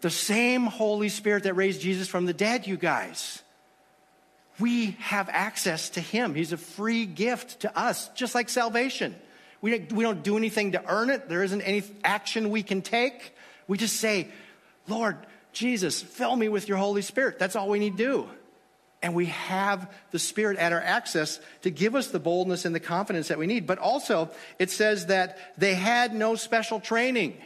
The 0.02 0.10
same 0.10 0.66
Holy 0.66 1.10
Spirit 1.10 1.44
that 1.44 1.54
raised 1.54 1.82
Jesus 1.82 2.08
from 2.08 2.26
the 2.26 2.34
dead, 2.34 2.68
you 2.68 2.76
guys. 2.76 3.44
We 4.62 4.92
have 5.00 5.28
access 5.30 5.90
to 5.92 6.00
Him. 6.00 6.36
He's 6.36 6.54
a 6.54 6.58
free 6.58 7.06
gift 7.06 7.62
to 7.62 7.78
us, 7.78 8.10
just 8.10 8.36
like 8.36 8.48
salvation. 8.48 9.16
We, 9.60 9.80
we 9.92 10.04
don't 10.04 10.24
do 10.24 10.38
anything 10.38 10.74
to 10.74 10.84
earn 10.88 11.10
it, 11.10 11.28
there 11.28 11.44
isn't 11.44 11.62
any 11.62 11.84
action 12.04 12.50
we 12.50 12.64
can 12.64 12.82
take. 12.82 13.36
We 13.68 13.78
just 13.78 13.98
say, 13.98 14.28
Lord, 14.88 15.18
Jesus, 15.54 16.02
fill 16.02 16.36
me 16.36 16.50
with 16.50 16.68
your 16.68 16.78
Holy 16.78 17.02
Spirit. 17.02 17.40
That's 17.40 17.56
all 17.56 17.70
we 17.70 17.80
need 17.80 17.98
to 17.98 18.04
do. 18.04 18.30
And 19.04 19.16
we 19.16 19.28
have 19.28 19.92
the 20.12 20.20
Spirit 20.20 20.58
at 20.58 20.74
our 20.74 20.82
access 20.82 21.40
to 21.64 21.72
give 21.72 21.96
us 21.96 22.08
the 22.08 22.20
boldness 22.20 22.66
and 22.66 22.76
the 22.76 22.80
confidence 22.80 23.30
that 23.30 23.40
we 23.40 23.48
need. 23.48 23.66
But 23.66 23.80
also, 23.80 24.30
it 24.60 24.70
says 24.70 25.08
that 25.08 25.38
they 25.58 25.74
had 25.74 26.14
no 26.14 26.36
special 26.36 26.80
training. 26.80 27.38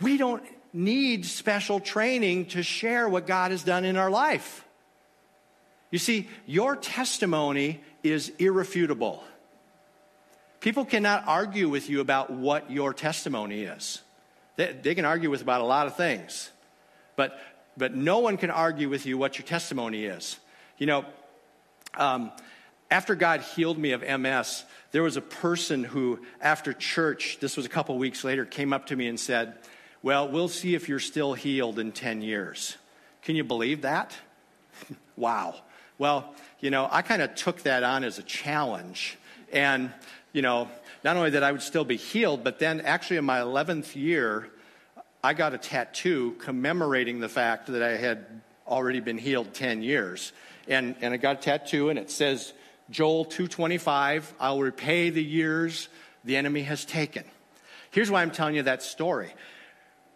We 0.00 0.18
don't 0.18 0.42
need 0.72 1.24
special 1.24 1.80
training 1.80 2.46
to 2.46 2.62
share 2.62 3.08
what 3.08 3.26
God 3.26 3.52
has 3.52 3.62
done 3.62 3.84
in 3.84 3.96
our 3.96 4.10
life. 4.10 4.64
You 5.90 5.98
see, 5.98 6.28
your 6.46 6.76
testimony 6.76 7.80
is 8.02 8.30
irrefutable. 8.38 9.24
People 10.60 10.84
cannot 10.84 11.24
argue 11.26 11.68
with 11.68 11.88
you 11.88 12.00
about 12.00 12.30
what 12.30 12.70
your 12.70 12.92
testimony 12.92 13.62
is. 13.62 14.02
They, 14.56 14.72
they 14.72 14.94
can 14.94 15.04
argue 15.04 15.30
with 15.30 15.40
about 15.40 15.60
a 15.60 15.64
lot 15.64 15.86
of 15.86 15.96
things, 15.96 16.50
but, 17.16 17.38
but 17.76 17.94
no 17.94 18.18
one 18.18 18.36
can 18.36 18.50
argue 18.50 18.88
with 18.88 19.06
you 19.06 19.16
what 19.16 19.38
your 19.38 19.46
testimony 19.46 20.04
is. 20.04 20.36
You 20.78 20.86
know, 20.86 21.04
um, 21.96 22.32
after 22.90 23.14
God 23.14 23.40
healed 23.40 23.78
me 23.78 23.92
of 23.92 24.02
MS, 24.02 24.64
there 24.90 25.02
was 25.02 25.16
a 25.16 25.22
person 25.22 25.84
who, 25.84 26.20
after 26.40 26.72
church, 26.72 27.38
this 27.40 27.56
was 27.56 27.66
a 27.66 27.68
couple 27.68 27.96
weeks 27.98 28.24
later, 28.24 28.44
came 28.44 28.72
up 28.72 28.86
to 28.86 28.96
me 28.96 29.06
and 29.06 29.18
said, 29.20 29.54
Well, 30.02 30.28
we'll 30.28 30.48
see 30.48 30.74
if 30.74 30.88
you're 30.88 30.98
still 30.98 31.34
healed 31.34 31.78
in 31.78 31.92
10 31.92 32.22
years. 32.22 32.76
Can 33.22 33.36
you 33.36 33.44
believe 33.44 33.82
that? 33.82 34.16
wow. 35.16 35.56
Well, 35.98 36.32
you 36.60 36.70
know, 36.70 36.88
I 36.90 37.02
kind 37.02 37.22
of 37.22 37.34
took 37.34 37.62
that 37.62 37.82
on 37.82 38.04
as 38.04 38.18
a 38.18 38.22
challenge. 38.22 39.18
And, 39.52 39.92
you 40.32 40.42
know, 40.42 40.68
not 41.02 41.16
only 41.16 41.30
that 41.30 41.42
I 41.42 41.50
would 41.50 41.62
still 41.62 41.84
be 41.84 41.96
healed, 41.96 42.44
but 42.44 42.60
then 42.60 42.80
actually 42.80 43.16
in 43.16 43.24
my 43.24 43.40
11th 43.40 43.96
year, 43.96 44.48
I 45.22 45.34
got 45.34 45.54
a 45.54 45.58
tattoo 45.58 46.36
commemorating 46.38 47.18
the 47.18 47.28
fact 47.28 47.66
that 47.66 47.82
I 47.82 47.96
had 47.96 48.24
already 48.66 49.00
been 49.00 49.18
healed 49.18 49.52
10 49.54 49.82
years. 49.82 50.32
And, 50.68 50.94
and 51.00 51.12
I 51.12 51.16
got 51.16 51.38
a 51.38 51.40
tattoo, 51.40 51.88
and 51.88 51.98
it 51.98 52.10
says, 52.10 52.52
Joel 52.90 53.24
225, 53.24 54.34
I'll 54.38 54.60
repay 54.60 55.10
the 55.10 55.22
years 55.22 55.88
the 56.24 56.36
enemy 56.36 56.62
has 56.62 56.84
taken. 56.84 57.24
Here's 57.90 58.10
why 58.10 58.22
I'm 58.22 58.30
telling 58.30 58.54
you 58.54 58.62
that 58.62 58.82
story. 58.82 59.32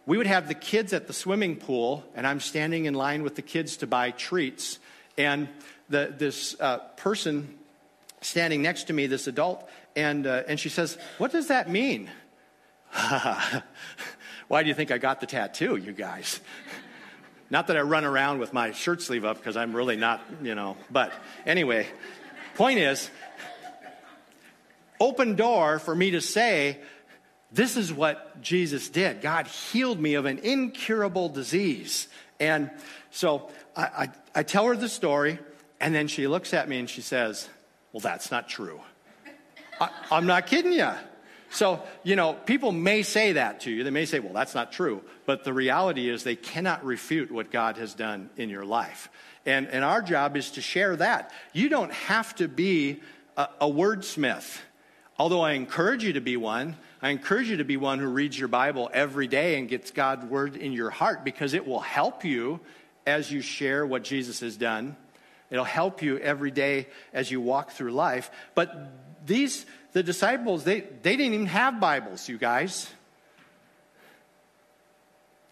We 0.05 0.17
would 0.17 0.27
have 0.27 0.47
the 0.47 0.53
kids 0.53 0.93
at 0.93 1.07
the 1.07 1.13
swimming 1.13 1.57
pool, 1.57 2.05
and 2.15 2.25
I'm 2.25 2.39
standing 2.39 2.85
in 2.85 2.93
line 2.93 3.23
with 3.23 3.35
the 3.35 3.41
kids 3.41 3.77
to 3.77 3.87
buy 3.87 4.11
treats. 4.11 4.79
And 5.17 5.47
the, 5.89 6.13
this 6.17 6.55
uh, 6.59 6.79
person 6.97 7.57
standing 8.21 8.61
next 8.61 8.85
to 8.85 8.93
me, 8.93 9.07
this 9.07 9.27
adult, 9.27 9.67
and, 9.95 10.25
uh, 10.25 10.43
and 10.47 10.59
she 10.59 10.69
says, 10.69 10.97
What 11.17 11.31
does 11.31 11.47
that 11.47 11.69
mean? 11.69 12.09
Why 14.47 14.63
do 14.63 14.69
you 14.69 14.75
think 14.75 14.91
I 14.91 14.97
got 14.97 15.19
the 15.19 15.25
tattoo, 15.25 15.75
you 15.75 15.93
guys? 15.93 16.39
not 17.49 17.67
that 17.67 17.77
I 17.77 17.81
run 17.81 18.05
around 18.05 18.39
with 18.39 18.53
my 18.53 18.71
shirt 18.71 19.01
sleeve 19.01 19.25
up 19.25 19.37
because 19.37 19.57
I'm 19.57 19.75
really 19.75 19.95
not, 19.95 20.21
you 20.41 20.55
know. 20.55 20.77
But 20.89 21.13
anyway, 21.45 21.87
point 22.55 22.79
is, 22.79 23.09
open 24.99 25.35
door 25.35 25.79
for 25.79 25.93
me 25.93 26.11
to 26.11 26.21
say, 26.21 26.79
this 27.51 27.77
is 27.77 27.93
what 27.93 28.41
Jesus 28.41 28.89
did. 28.89 29.21
God 29.21 29.45
healed 29.45 29.99
me 29.99 30.15
of 30.15 30.25
an 30.25 30.39
incurable 30.39 31.29
disease. 31.29 32.07
And 32.39 32.71
so 33.11 33.51
I, 33.75 33.83
I, 33.83 34.09
I 34.33 34.43
tell 34.43 34.65
her 34.65 34.75
the 34.75 34.89
story, 34.89 35.37
and 35.83 35.93
then 35.93 36.07
she 36.07 36.27
looks 36.27 36.53
at 36.53 36.69
me 36.69 36.79
and 36.79 36.89
she 36.89 37.01
says, 37.01 37.49
Well, 37.91 37.99
that's 37.99 38.31
not 38.31 38.47
true. 38.47 38.79
I, 39.81 39.89
I'm 40.09 40.25
not 40.25 40.47
kidding 40.47 40.71
you. 40.71 40.91
So, 41.49 41.83
you 42.03 42.15
know, 42.15 42.33
people 42.33 42.71
may 42.71 43.03
say 43.03 43.33
that 43.33 43.59
to 43.61 43.71
you. 43.71 43.83
They 43.83 43.91
may 43.91 44.05
say, 44.05 44.19
well, 44.19 44.33
that's 44.33 44.55
not 44.55 44.71
true. 44.71 45.03
But 45.27 45.43
the 45.43 45.53
reality 45.53 46.09
is 46.09 46.23
they 46.23 46.35
cannot 46.35 46.83
refute 46.83 47.31
what 47.31 47.51
God 47.51 47.77
has 47.77 47.93
done 47.93 48.31
in 48.37 48.49
your 48.49 48.65
life. 48.65 49.07
And, 49.45 49.67
and 49.67 49.83
our 49.83 50.01
job 50.01 50.35
is 50.35 50.49
to 50.51 50.61
share 50.61 50.95
that. 50.95 51.31
You 51.51 51.69
don't 51.69 51.91
have 51.91 52.33
to 52.37 52.47
be 52.47 53.01
a, 53.37 53.49
a 53.61 53.67
wordsmith. 53.67 54.61
Although 55.19 55.41
I 55.41 55.51
encourage 55.51 56.03
you 56.03 56.13
to 56.13 56.21
be 56.21 56.37
one, 56.37 56.75
I 57.03 57.09
encourage 57.09 57.51
you 57.51 57.57
to 57.57 57.65
be 57.65 57.77
one 57.77 57.99
who 57.99 58.07
reads 58.07 58.39
your 58.39 58.47
Bible 58.47 58.89
every 58.91 59.27
day 59.27 59.59
and 59.59 59.69
gets 59.69 59.91
God's 59.91 60.25
word 60.25 60.55
in 60.55 60.71
your 60.71 60.89
heart 60.89 61.23
because 61.23 61.53
it 61.53 61.67
will 61.67 61.81
help 61.81 62.25
you 62.25 62.61
as 63.05 63.31
you 63.31 63.41
share 63.41 63.85
what 63.85 64.03
Jesus 64.03 64.39
has 64.39 64.57
done. 64.57 64.95
It'll 65.53 65.63
help 65.63 66.01
you 66.01 66.17
every 66.17 66.49
day 66.49 66.87
as 67.13 67.29
you 67.29 67.39
walk 67.39 67.73
through 67.73 67.91
life. 67.91 68.31
But 68.55 68.91
these, 69.23 69.67
the 69.91 70.01
disciples, 70.01 70.63
they, 70.63 70.79
they 70.79 71.15
didn't 71.15 71.35
even 71.35 71.45
have 71.45 71.79
Bibles, 71.79 72.27
you 72.27 72.39
guys. 72.39 72.89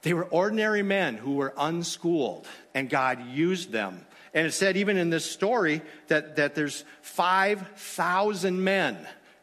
They 0.02 0.16
were 0.16 0.26
ordinary 0.26 0.82
men 0.82 1.18
who 1.18 1.36
were 1.36 1.54
unschooled, 1.56 2.48
and 2.74 2.90
God 2.90 3.28
used 3.28 3.72
them. 3.72 4.04
And 4.34 4.48
it 4.48 4.54
said, 4.54 4.76
even 4.76 4.98
in 4.98 5.12
this 5.12 5.30
story, 5.30 5.84
that, 6.08 6.38
that 6.38 6.56
there's 6.56 6.84
5,000 7.04 8.64
men, 8.64 8.98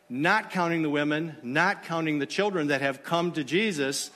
not 0.08 0.50
counting 0.50 0.82
the 0.82 0.90
women, 0.90 1.36
not 1.44 1.84
counting 1.84 2.18
the 2.18 2.26
children, 2.26 2.66
that 2.66 2.80
have 2.80 3.04
come 3.04 3.30
to 3.32 3.44
Jesus 3.44 4.10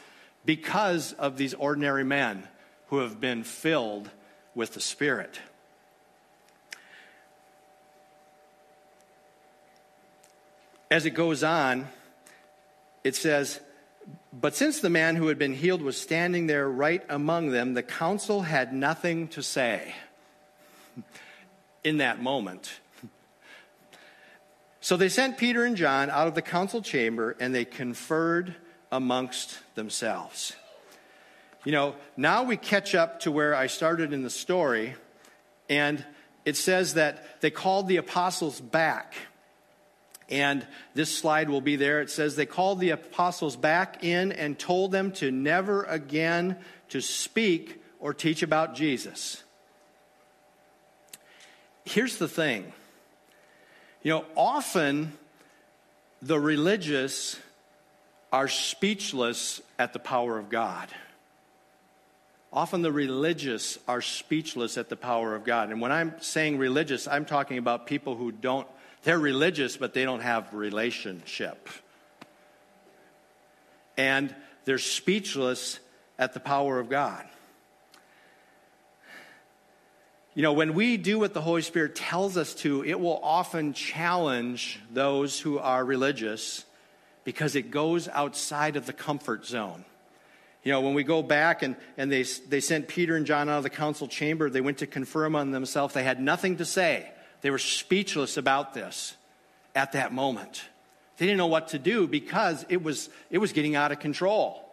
because 0.44 1.12
of 1.12 1.36
these 1.36 1.54
ordinary 1.54 2.02
men 2.02 2.42
who 2.88 2.98
have 2.98 3.20
been 3.20 3.44
filled 3.44 4.10
with 4.56 4.74
the 4.74 4.80
Spirit. 4.80 5.38
As 10.92 11.06
it 11.06 11.12
goes 11.12 11.42
on, 11.42 11.88
it 13.02 13.16
says, 13.16 13.60
But 14.30 14.54
since 14.54 14.80
the 14.80 14.90
man 14.90 15.16
who 15.16 15.28
had 15.28 15.38
been 15.38 15.54
healed 15.54 15.80
was 15.80 15.98
standing 15.98 16.48
there 16.48 16.68
right 16.68 17.02
among 17.08 17.48
them, 17.50 17.72
the 17.72 17.82
council 17.82 18.42
had 18.42 18.74
nothing 18.74 19.28
to 19.28 19.42
say 19.42 19.94
in 21.82 21.96
that 21.96 22.20
moment. 22.22 22.72
So 24.84 24.96
they 24.96 25.08
sent 25.08 25.38
Peter 25.38 25.64
and 25.64 25.76
John 25.76 26.10
out 26.10 26.26
of 26.26 26.34
the 26.34 26.42
council 26.42 26.82
chamber 26.82 27.36
and 27.38 27.54
they 27.54 27.64
conferred 27.64 28.56
amongst 28.90 29.60
themselves. 29.76 30.56
You 31.64 31.70
know, 31.70 31.94
now 32.16 32.42
we 32.42 32.56
catch 32.56 32.92
up 32.96 33.20
to 33.20 33.30
where 33.30 33.54
I 33.54 33.68
started 33.68 34.12
in 34.12 34.22
the 34.22 34.28
story, 34.28 34.96
and 35.70 36.04
it 36.44 36.56
says 36.56 36.94
that 36.94 37.40
they 37.40 37.52
called 37.52 37.86
the 37.86 37.98
apostles 37.98 38.60
back. 38.60 39.14
And 40.32 40.66
this 40.94 41.14
slide 41.14 41.50
will 41.50 41.60
be 41.60 41.76
there. 41.76 42.00
It 42.00 42.08
says 42.08 42.36
they 42.36 42.46
called 42.46 42.80
the 42.80 42.90
apostles 42.90 43.54
back 43.54 44.02
in 44.02 44.32
and 44.32 44.58
told 44.58 44.90
them 44.90 45.12
to 45.12 45.30
never 45.30 45.84
again 45.84 46.56
to 46.88 47.02
speak 47.02 47.82
or 48.00 48.14
teach 48.14 48.42
about 48.42 48.74
Jesus. 48.74 49.42
Here's 51.84 52.16
the 52.16 52.28
thing. 52.28 52.72
You 54.02 54.12
know, 54.12 54.24
often 54.34 55.12
the 56.22 56.40
religious 56.40 57.38
are 58.32 58.48
speechless 58.48 59.60
at 59.78 59.92
the 59.92 59.98
power 59.98 60.38
of 60.38 60.48
God. 60.48 60.88
Often 62.50 62.80
the 62.80 62.92
religious 62.92 63.78
are 63.86 64.00
speechless 64.00 64.78
at 64.78 64.88
the 64.88 64.96
power 64.96 65.34
of 65.34 65.44
God. 65.44 65.70
And 65.70 65.78
when 65.78 65.92
I'm 65.92 66.14
saying 66.20 66.56
religious, 66.56 67.06
I'm 67.06 67.26
talking 67.26 67.58
about 67.58 67.86
people 67.86 68.16
who 68.16 68.32
don't, 68.32 68.66
they're 69.02 69.18
religious, 69.18 69.76
but 69.76 69.94
they 69.94 70.04
don't 70.04 70.20
have 70.20 70.52
relationship. 70.54 71.68
And 73.96 74.34
they're 74.64 74.78
speechless 74.78 75.80
at 76.18 76.34
the 76.34 76.40
power 76.40 76.78
of 76.78 76.88
God. 76.88 77.26
You 80.34 80.42
know, 80.42 80.54
when 80.54 80.72
we 80.72 80.96
do 80.96 81.18
what 81.18 81.34
the 81.34 81.42
Holy 81.42 81.60
Spirit 81.60 81.94
tells 81.94 82.38
us 82.38 82.54
to, 82.56 82.82
it 82.84 82.98
will 82.98 83.20
often 83.22 83.74
challenge 83.74 84.80
those 84.90 85.38
who 85.38 85.58
are 85.58 85.84
religious 85.84 86.64
because 87.24 87.54
it 87.54 87.70
goes 87.70 88.08
outside 88.08 88.76
of 88.76 88.86
the 88.86 88.94
comfort 88.94 89.44
zone. 89.44 89.84
You 90.62 90.72
know, 90.72 90.80
when 90.80 90.94
we 90.94 91.02
go 91.02 91.22
back 91.22 91.62
and, 91.62 91.76
and 91.98 92.10
they, 92.10 92.22
they 92.22 92.60
sent 92.60 92.88
Peter 92.88 93.16
and 93.16 93.26
John 93.26 93.48
out 93.48 93.58
of 93.58 93.62
the 93.64 93.70
council 93.70 94.06
chamber, 94.06 94.48
they 94.48 94.60
went 94.60 94.78
to 94.78 94.86
confirm 94.86 95.36
on 95.36 95.50
themselves. 95.50 95.92
They 95.92 96.04
had 96.04 96.20
nothing 96.20 96.56
to 96.58 96.64
say. 96.64 97.10
They 97.42 97.50
were 97.50 97.58
speechless 97.58 98.36
about 98.36 98.72
this 98.72 99.14
at 99.74 99.92
that 99.92 100.12
moment. 100.12 100.62
They 101.18 101.26
didn't 101.26 101.38
know 101.38 101.46
what 101.46 101.68
to 101.68 101.78
do 101.78 102.06
because 102.06 102.64
it 102.68 102.82
was, 102.82 103.10
it 103.30 103.38
was 103.38 103.52
getting 103.52 103.76
out 103.76 103.92
of 103.92 104.00
control. 104.00 104.68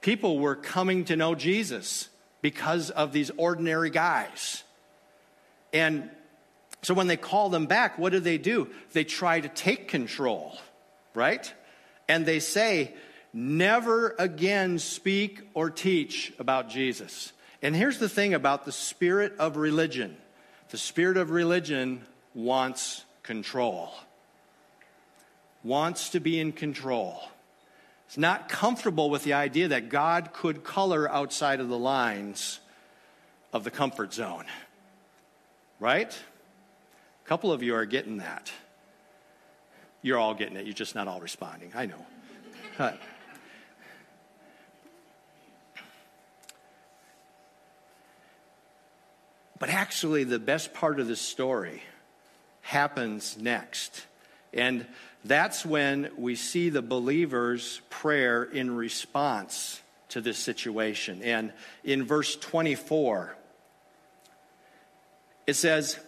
People 0.00 0.38
were 0.38 0.56
coming 0.56 1.04
to 1.06 1.16
know 1.16 1.34
Jesus 1.34 2.08
because 2.42 2.90
of 2.90 3.12
these 3.12 3.30
ordinary 3.36 3.90
guys. 3.90 4.62
And 5.72 6.10
so 6.82 6.94
when 6.94 7.06
they 7.06 7.16
call 7.16 7.48
them 7.50 7.66
back, 7.66 7.98
what 7.98 8.12
do 8.12 8.20
they 8.20 8.38
do? 8.38 8.68
They 8.92 9.04
try 9.04 9.40
to 9.40 9.48
take 9.48 9.88
control, 9.88 10.56
right? 11.14 11.52
And 12.08 12.24
they 12.26 12.40
say, 12.40 12.94
Never 13.32 14.16
again 14.18 14.80
speak 14.80 15.42
or 15.54 15.70
teach 15.70 16.32
about 16.40 16.68
Jesus. 16.68 17.32
And 17.62 17.76
here's 17.76 17.98
the 17.98 18.08
thing 18.08 18.34
about 18.34 18.64
the 18.64 18.72
spirit 18.72 19.34
of 19.38 19.56
religion 19.56 20.16
the 20.70 20.78
spirit 20.78 21.16
of 21.16 21.30
religion 21.30 22.02
wants 22.34 23.04
control, 23.22 23.92
wants 25.62 26.10
to 26.10 26.20
be 26.20 26.38
in 26.38 26.52
control. 26.52 27.22
It's 28.06 28.18
not 28.18 28.48
comfortable 28.48 29.10
with 29.10 29.24
the 29.24 29.34
idea 29.34 29.68
that 29.68 29.88
God 29.88 30.32
could 30.32 30.64
color 30.64 31.10
outside 31.10 31.60
of 31.60 31.68
the 31.68 31.78
lines 31.78 32.60
of 33.52 33.64
the 33.64 33.70
comfort 33.70 34.12
zone. 34.14 34.46
Right? 35.78 36.12
A 37.24 37.28
couple 37.28 37.52
of 37.52 37.62
you 37.62 37.74
are 37.74 37.86
getting 37.86 38.18
that. 38.18 38.50
You're 40.02 40.18
all 40.18 40.34
getting 40.34 40.56
it, 40.56 40.66
you're 40.66 40.74
just 40.74 40.94
not 40.94 41.08
all 41.08 41.20
responding. 41.20 41.72
I 41.74 41.86
know. 41.86 42.06
But 49.60 49.68
actually, 49.68 50.24
the 50.24 50.40
best 50.40 50.74
part 50.74 50.98
of 50.98 51.06
this 51.06 51.20
story 51.20 51.82
happens 52.62 53.36
next. 53.38 54.06
And 54.52 54.86
that's 55.22 55.64
when 55.64 56.10
we 56.16 56.34
see 56.34 56.70
the 56.70 56.82
believer's 56.82 57.80
prayer 57.90 58.42
in 58.42 58.74
response 58.74 59.82
to 60.08 60.22
this 60.22 60.38
situation. 60.38 61.22
And 61.22 61.52
in 61.84 62.04
verse 62.04 62.36
24, 62.36 63.36
it 65.46 65.54
says, 65.54 65.98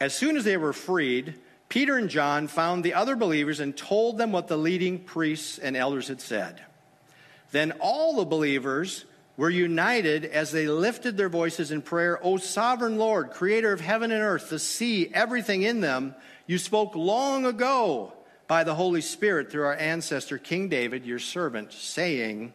As 0.00 0.12
soon 0.12 0.36
as 0.36 0.44
they 0.44 0.56
were 0.56 0.72
freed, 0.72 1.34
Peter 1.68 1.96
and 1.96 2.10
John 2.10 2.48
found 2.48 2.82
the 2.82 2.94
other 2.94 3.14
believers 3.14 3.60
and 3.60 3.76
told 3.76 4.18
them 4.18 4.32
what 4.32 4.48
the 4.48 4.58
leading 4.58 4.98
priests 4.98 5.58
and 5.58 5.76
elders 5.76 6.08
had 6.08 6.20
said. 6.20 6.60
Then 7.52 7.72
all 7.78 8.16
the 8.16 8.24
believers 8.24 9.04
were 9.36 9.50
united 9.50 10.24
as 10.24 10.52
they 10.52 10.68
lifted 10.68 11.16
their 11.16 11.28
voices 11.28 11.70
in 11.70 11.82
prayer. 11.82 12.18
O 12.22 12.36
sovereign 12.36 12.98
Lord, 12.98 13.30
creator 13.30 13.72
of 13.72 13.80
heaven 13.80 14.10
and 14.12 14.22
earth, 14.22 14.50
the 14.50 14.58
sea, 14.58 15.10
everything 15.14 15.62
in 15.62 15.80
them, 15.80 16.14
you 16.46 16.58
spoke 16.58 16.94
long 16.94 17.46
ago 17.46 18.12
by 18.46 18.64
the 18.64 18.74
Holy 18.74 19.00
Spirit 19.00 19.50
through 19.50 19.64
our 19.64 19.76
ancestor, 19.76 20.36
King 20.36 20.68
David, 20.68 21.06
your 21.06 21.20
servant, 21.20 21.72
saying, 21.72 22.52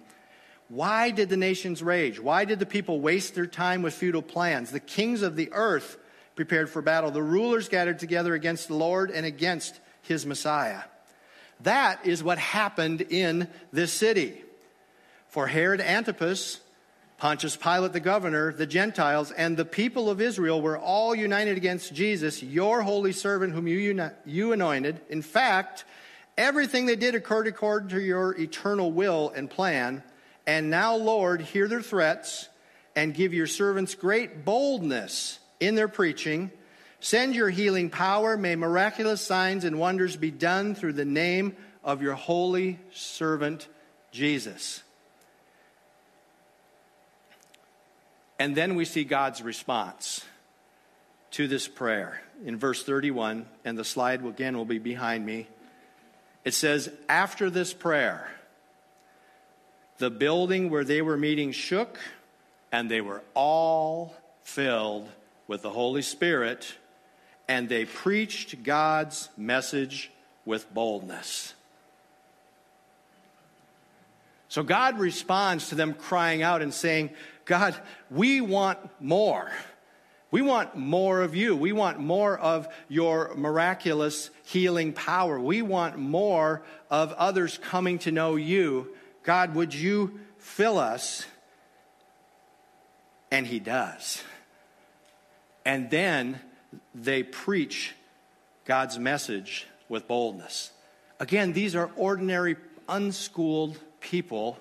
Why 0.68 1.12
did 1.12 1.30
the 1.30 1.38
nations 1.38 1.82
rage? 1.82 2.20
Why 2.20 2.46
did 2.46 2.60
the 2.60 2.66
people 2.66 3.00
waste 3.00 3.34
their 3.34 3.48
time 3.48 3.82
with 3.82 3.94
futile 3.94 4.22
plans? 4.22 4.72
The 4.72 4.80
kings 4.82 5.22
of 5.22 5.38
the 5.38 5.50
earth 5.54 5.98
prepared 6.36 6.70
for 6.70 6.82
battle. 6.82 7.12
The 7.12 7.24
rulers 7.24 7.70
gathered 7.70 8.00
together 8.00 8.34
against 8.34 8.68
the 8.68 8.76
Lord 8.76 9.10
and 9.10 9.26
against 9.26 9.80
his 10.02 10.26
Messiah. 10.26 10.82
That 11.62 12.06
is 12.06 12.22
what 12.22 12.38
happened 12.38 13.02
in 13.02 13.48
this 13.72 13.94
city. 13.94 14.44
For 15.30 15.48
Herod 15.48 15.82
Antipas, 15.82 16.60
Pontius 17.26 17.56
Pilate, 17.56 17.92
the 17.92 18.00
governor, 18.00 18.54
the 18.54 18.68
Gentiles, 18.68 19.32
and 19.32 19.58
the 19.58 19.66
people 19.66 20.12
of 20.12 20.22
Israel 20.22 20.62
were 20.62 20.78
all 20.78 21.16
united 21.16 21.58
against 21.58 21.92
Jesus, 21.92 22.44
your 22.44 22.84
holy 22.84 23.14
servant, 23.14 23.52
whom 23.52 23.68
you, 23.68 23.80
uni- 23.80 24.12
you 24.28 24.54
anointed. 24.54 25.02
In 25.10 25.24
fact, 25.24 25.86
everything 26.38 26.86
they 26.86 26.96
did 26.96 27.16
occurred 27.16 27.48
according 27.48 27.90
to 27.90 28.00
your 28.00 28.40
eternal 28.40 28.92
will 28.92 29.34
and 29.36 29.50
plan. 29.50 30.04
And 30.46 30.70
now, 30.70 30.98
Lord, 30.98 31.42
hear 31.42 31.68
their 31.68 31.82
threats 31.82 32.48
and 32.96 33.12
give 33.12 33.34
your 33.34 33.48
servants 33.48 33.96
great 33.96 34.46
boldness 34.46 35.40
in 35.60 35.74
their 35.74 35.88
preaching. 35.88 36.52
Send 37.00 37.34
your 37.34 37.50
healing 37.50 37.90
power. 37.90 38.38
May 38.38 38.56
miraculous 38.56 39.22
signs 39.22 39.64
and 39.64 39.80
wonders 39.80 40.16
be 40.16 40.30
done 40.30 40.76
through 40.76 40.94
the 40.94 41.06
name 41.06 41.56
of 41.84 42.04
your 42.04 42.14
holy 42.14 42.78
servant, 42.94 43.68
Jesus. 44.12 44.84
And 48.38 48.56
then 48.56 48.76
we 48.76 48.86
see 48.86 49.04
God's 49.04 49.42
response 49.42 50.24
to 51.32 51.48
this 51.48 51.68
prayer 51.68 52.22
in 52.44 52.58
verse 52.58 52.84
31, 52.84 53.46
and 53.64 53.78
the 53.78 53.84
slide 53.84 54.26
again 54.26 54.58
will 54.58 54.66
be 54.66 54.80
behind 54.80 55.26
me. 55.26 55.48
It 56.44 56.54
says, 56.54 56.90
After 57.08 57.50
this 57.50 57.74
prayer, 57.74 58.30
the 59.98 60.10
building 60.10 60.70
where 60.70 60.84
they 60.84 61.02
were 61.02 61.18
meeting 61.18 61.52
shook, 61.52 61.98
and 62.72 62.92
they 62.92 63.02
were 63.02 63.22
all 63.34 64.16
filled 64.44 65.10
with 65.48 65.62
the 65.62 65.70
Holy 65.70 66.02
Spirit, 66.02 66.76
and 67.48 67.70
they 67.70 67.86
preached 67.86 68.64
God's 68.64 69.30
message 69.38 70.12
with 70.46 70.72
boldness. 70.74 71.54
So 74.50 74.64
God 74.64 75.00
responds 75.00 75.70
to 75.70 75.76
them 75.76 75.94
crying 75.94 76.42
out 76.42 76.62
and 76.62 76.74
saying, 76.74 77.10
God, 77.46 77.76
we 78.10 78.42
want 78.42 78.80
more. 79.00 79.52
We 80.32 80.42
want 80.42 80.76
more 80.76 81.22
of 81.22 81.36
you. 81.36 81.56
We 81.56 81.72
want 81.72 82.00
more 82.00 82.38
of 82.38 82.68
your 82.90 83.34
miraculous 83.36 84.32
healing 84.44 84.92
power. 84.92 85.40
We 85.40 85.62
want 85.62 85.98
more 85.98 86.64
of 86.90 87.14
others 87.14 87.58
coming 87.60 88.00
to 88.00 88.12
know 88.12 88.36
you. 88.36 88.90
God, 89.24 89.56
would 89.56 89.74
you 89.74 90.20
fill 90.38 90.78
us. 90.78 91.26
And 93.32 93.48
he 93.48 93.60
does. 93.60 94.24
And 95.64 95.90
then 95.90 96.40
they 96.94 97.24
preach 97.24 97.94
God's 98.66 99.00
message 99.00 99.68
with 99.88 100.08
boldness. 100.08 100.72
Again, 101.20 101.54
these 101.54 101.76
are 101.76 101.92
ordinary, 101.96 102.58
unschooled 102.90 103.80
people 104.00 104.60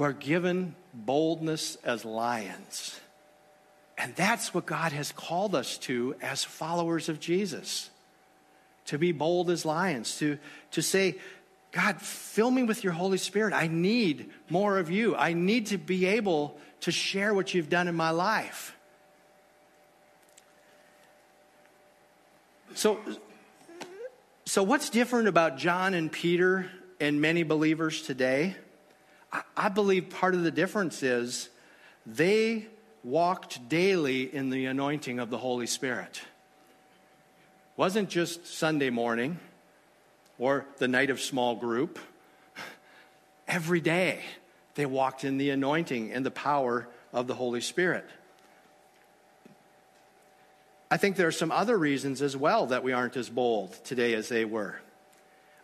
who 0.00 0.04
are 0.04 0.14
given 0.14 0.74
boldness 0.94 1.76
as 1.84 2.06
lions. 2.06 2.98
And 3.98 4.16
that's 4.16 4.54
what 4.54 4.64
God 4.64 4.92
has 4.92 5.12
called 5.12 5.54
us 5.54 5.76
to 5.80 6.14
as 6.22 6.42
followers 6.42 7.10
of 7.10 7.20
Jesus 7.20 7.90
to 8.86 8.96
be 8.96 9.12
bold 9.12 9.50
as 9.50 9.66
lions, 9.66 10.16
to, 10.16 10.38
to 10.70 10.80
say, 10.80 11.18
God, 11.70 12.00
fill 12.00 12.50
me 12.50 12.62
with 12.62 12.82
your 12.82 12.94
Holy 12.94 13.18
Spirit. 13.18 13.52
I 13.52 13.66
need 13.66 14.30
more 14.48 14.78
of 14.78 14.90
you. 14.90 15.16
I 15.16 15.34
need 15.34 15.66
to 15.66 15.76
be 15.76 16.06
able 16.06 16.56
to 16.80 16.90
share 16.90 17.34
what 17.34 17.52
you've 17.52 17.68
done 17.68 17.86
in 17.86 17.94
my 17.94 18.08
life. 18.08 18.74
So, 22.74 23.00
so 24.46 24.62
what's 24.62 24.88
different 24.88 25.28
about 25.28 25.58
John 25.58 25.92
and 25.92 26.10
Peter 26.10 26.70
and 27.00 27.20
many 27.20 27.42
believers 27.42 28.00
today? 28.00 28.56
I, 29.56 29.68
believe 29.68 30.10
part 30.10 30.34
of 30.34 30.42
the 30.42 30.50
difference 30.50 31.02
is 31.02 31.48
they 32.04 32.66
walked 33.04 33.68
daily 33.68 34.34
in 34.34 34.50
the 34.50 34.66
anointing 34.66 35.18
of 35.18 35.30
the 35.30 35.38
Holy 35.38 35.66
Spirit. 35.66 36.20
Wasn't 37.76 38.08
just 38.08 38.46
Sunday 38.46 38.90
morning 38.90 39.38
or 40.38 40.66
the 40.78 40.88
night 40.88 41.10
of 41.10 41.20
small 41.20 41.54
group. 41.54 41.98
Every 43.48 43.80
day 43.80 44.20
they 44.74 44.86
walked 44.86 45.24
in 45.24 45.38
the 45.38 45.50
anointing 45.50 46.12
and 46.12 46.26
the 46.26 46.30
power 46.30 46.88
of 47.12 47.26
the 47.26 47.34
Holy 47.34 47.60
Spirit. 47.60 48.06
I 50.90 50.96
think 50.96 51.14
there 51.14 51.28
are 51.28 51.32
some 51.32 51.52
other 51.52 51.78
reasons 51.78 52.20
as 52.20 52.36
well 52.36 52.66
that 52.66 52.82
we 52.82 52.92
aren't 52.92 53.16
as 53.16 53.28
bold 53.28 53.72
today 53.84 54.14
as 54.14 54.28
they 54.28 54.44
were. 54.44 54.80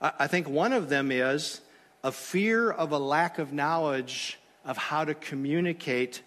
I 0.00 0.28
think 0.28 0.48
one 0.48 0.72
of 0.72 0.88
them 0.88 1.10
is 1.10 1.60
a 2.06 2.12
fear 2.12 2.70
of 2.70 2.92
a 2.92 2.98
lack 3.00 3.40
of 3.40 3.52
knowledge 3.52 4.38
of 4.64 4.76
how 4.76 5.04
to 5.04 5.12
communicate 5.12 6.22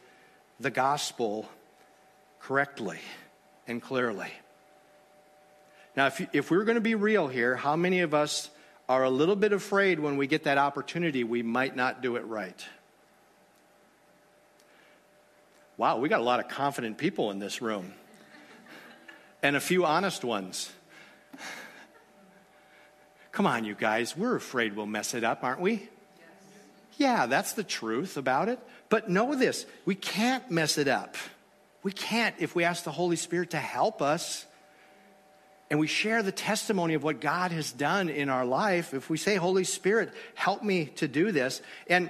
the 0.60 0.70
gospel 0.70 1.48
correctly 2.42 3.00
and 3.66 3.82
clearly. 3.82 4.30
Now, 5.96 6.08
if, 6.08 6.28
if 6.34 6.52
we're 6.52 6.66
going 6.66 6.76
to 6.76 6.82
be 6.82 6.96
real 6.96 7.30
here, 7.30 7.56
how 7.56 7.78
many 7.78 8.02
of 8.02 8.14
us 8.14 8.50
are 8.90 9.06
a 9.06 9.10
little 9.10 9.38
bit 9.38 9.54
afraid 9.54 10.02
when 10.02 10.18
we 10.18 10.28
get 10.28 10.44
that 10.44 10.58
opportunity 10.58 11.24
we 11.24 11.44
might 11.44 11.78
not 11.78 12.02
do 12.02 12.18
it 12.18 12.26
right? 12.26 12.66
Wow, 15.78 16.00
we 16.00 16.10
got 16.10 16.20
a 16.20 16.24
lot 16.24 16.42
of 16.42 16.50
confident 16.50 16.98
people 16.98 17.32
in 17.32 17.40
this 17.40 17.62
room 17.62 17.94
and 19.42 19.56
a 19.56 19.62
few 19.62 19.86
honest 19.86 20.26
ones. 20.26 20.74
Come 23.32 23.46
on, 23.46 23.64
you 23.64 23.76
guys, 23.76 24.18
we're 24.18 24.36
afraid 24.36 24.76
we'll 24.76 24.86
mess 24.86 25.14
it 25.14 25.24
up, 25.24 25.44
aren't 25.44 25.62
we? 25.62 25.88
Yeah, 26.98 27.28
that's 27.28 27.54
the 27.54 27.64
truth 27.64 28.18
about 28.18 28.50
it. 28.50 28.60
But 28.90 29.10
know 29.10 29.36
this 29.36 29.66
we 29.86 29.96
can't 29.96 30.50
mess 30.52 30.78
it 30.78 30.88
up. 30.88 31.16
We 31.84 31.92
can't 31.92 32.36
if 32.40 32.56
we 32.56 32.64
ask 32.64 32.84
the 32.84 32.92
Holy 32.92 33.16
Spirit 33.16 33.52
to 33.52 33.58
help 33.58 34.02
us 34.02 34.46
and 35.70 35.80
we 35.80 35.88
share 35.88 36.24
the 36.24 36.32
testimony 36.32 36.96
of 36.96 37.04
what 37.04 37.22
God 37.22 37.52
has 37.52 37.72
done 37.72 38.10
in 38.10 38.30
our 38.30 38.46
life, 38.46 38.94
if 38.94 39.10
we 39.10 39.18
say, 39.18 39.36
Holy 39.36 39.64
Spirit, 39.64 40.12
help 40.34 40.64
me 40.64 40.86
to 40.98 41.08
do 41.08 41.32
this. 41.32 41.62
And 41.88 42.10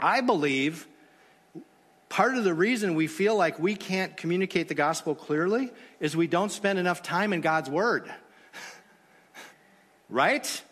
I 0.00 0.22
believe 0.22 0.86
part 2.08 2.36
of 2.36 2.44
the 2.44 2.54
reason 2.54 2.94
we 2.94 3.06
feel 3.06 3.36
like 3.36 3.58
we 3.58 3.74
can't 3.74 4.16
communicate 4.16 4.68
the 4.68 4.74
gospel 4.74 5.14
clearly 5.14 5.70
is 6.00 6.16
we 6.16 6.26
don't 6.26 6.50
spend 6.50 6.78
enough 6.78 7.02
time 7.02 7.34
in 7.34 7.42
God's 7.42 7.68
Word. 7.68 8.10
Right? 10.10 10.62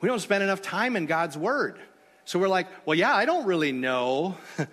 We 0.00 0.08
don't 0.08 0.20
spend 0.20 0.42
enough 0.42 0.62
time 0.62 0.96
in 0.96 1.06
God's 1.06 1.36
Word. 1.36 1.78
So 2.24 2.38
we're 2.38 2.48
like, 2.48 2.66
well, 2.84 2.94
yeah, 2.96 3.14
I 3.14 3.24
don't 3.24 3.46
really 3.46 3.72
know. 3.72 4.36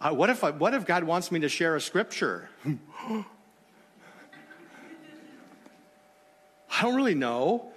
Uh, 0.00 0.10
what, 0.12 0.28
if 0.28 0.44
I, 0.44 0.50
what 0.50 0.74
if 0.74 0.84
God 0.84 1.04
wants 1.04 1.32
me 1.32 1.40
to 1.40 1.48
share 1.48 1.76
a 1.76 1.80
scripture? 1.80 2.50
I 2.66 3.24
don't 6.82 6.94
really 6.94 7.14
know. 7.14 7.72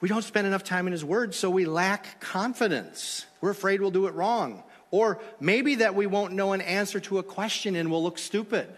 We 0.00 0.08
don't 0.08 0.22
spend 0.22 0.46
enough 0.46 0.62
time 0.62 0.86
in 0.86 0.92
His 0.92 1.04
Word, 1.04 1.34
so 1.34 1.50
we 1.50 1.64
lack 1.64 2.20
confidence. 2.20 3.26
We're 3.40 3.50
afraid 3.50 3.80
we'll 3.80 3.90
do 3.90 4.06
it 4.06 4.14
wrong. 4.14 4.62
Or 4.92 5.20
maybe 5.40 5.76
that 5.76 5.96
we 5.96 6.06
won't 6.06 6.34
know 6.34 6.52
an 6.52 6.60
answer 6.60 7.00
to 7.00 7.18
a 7.18 7.24
question 7.24 7.74
and 7.74 7.90
we'll 7.90 8.02
look 8.02 8.18
stupid. 8.18 8.68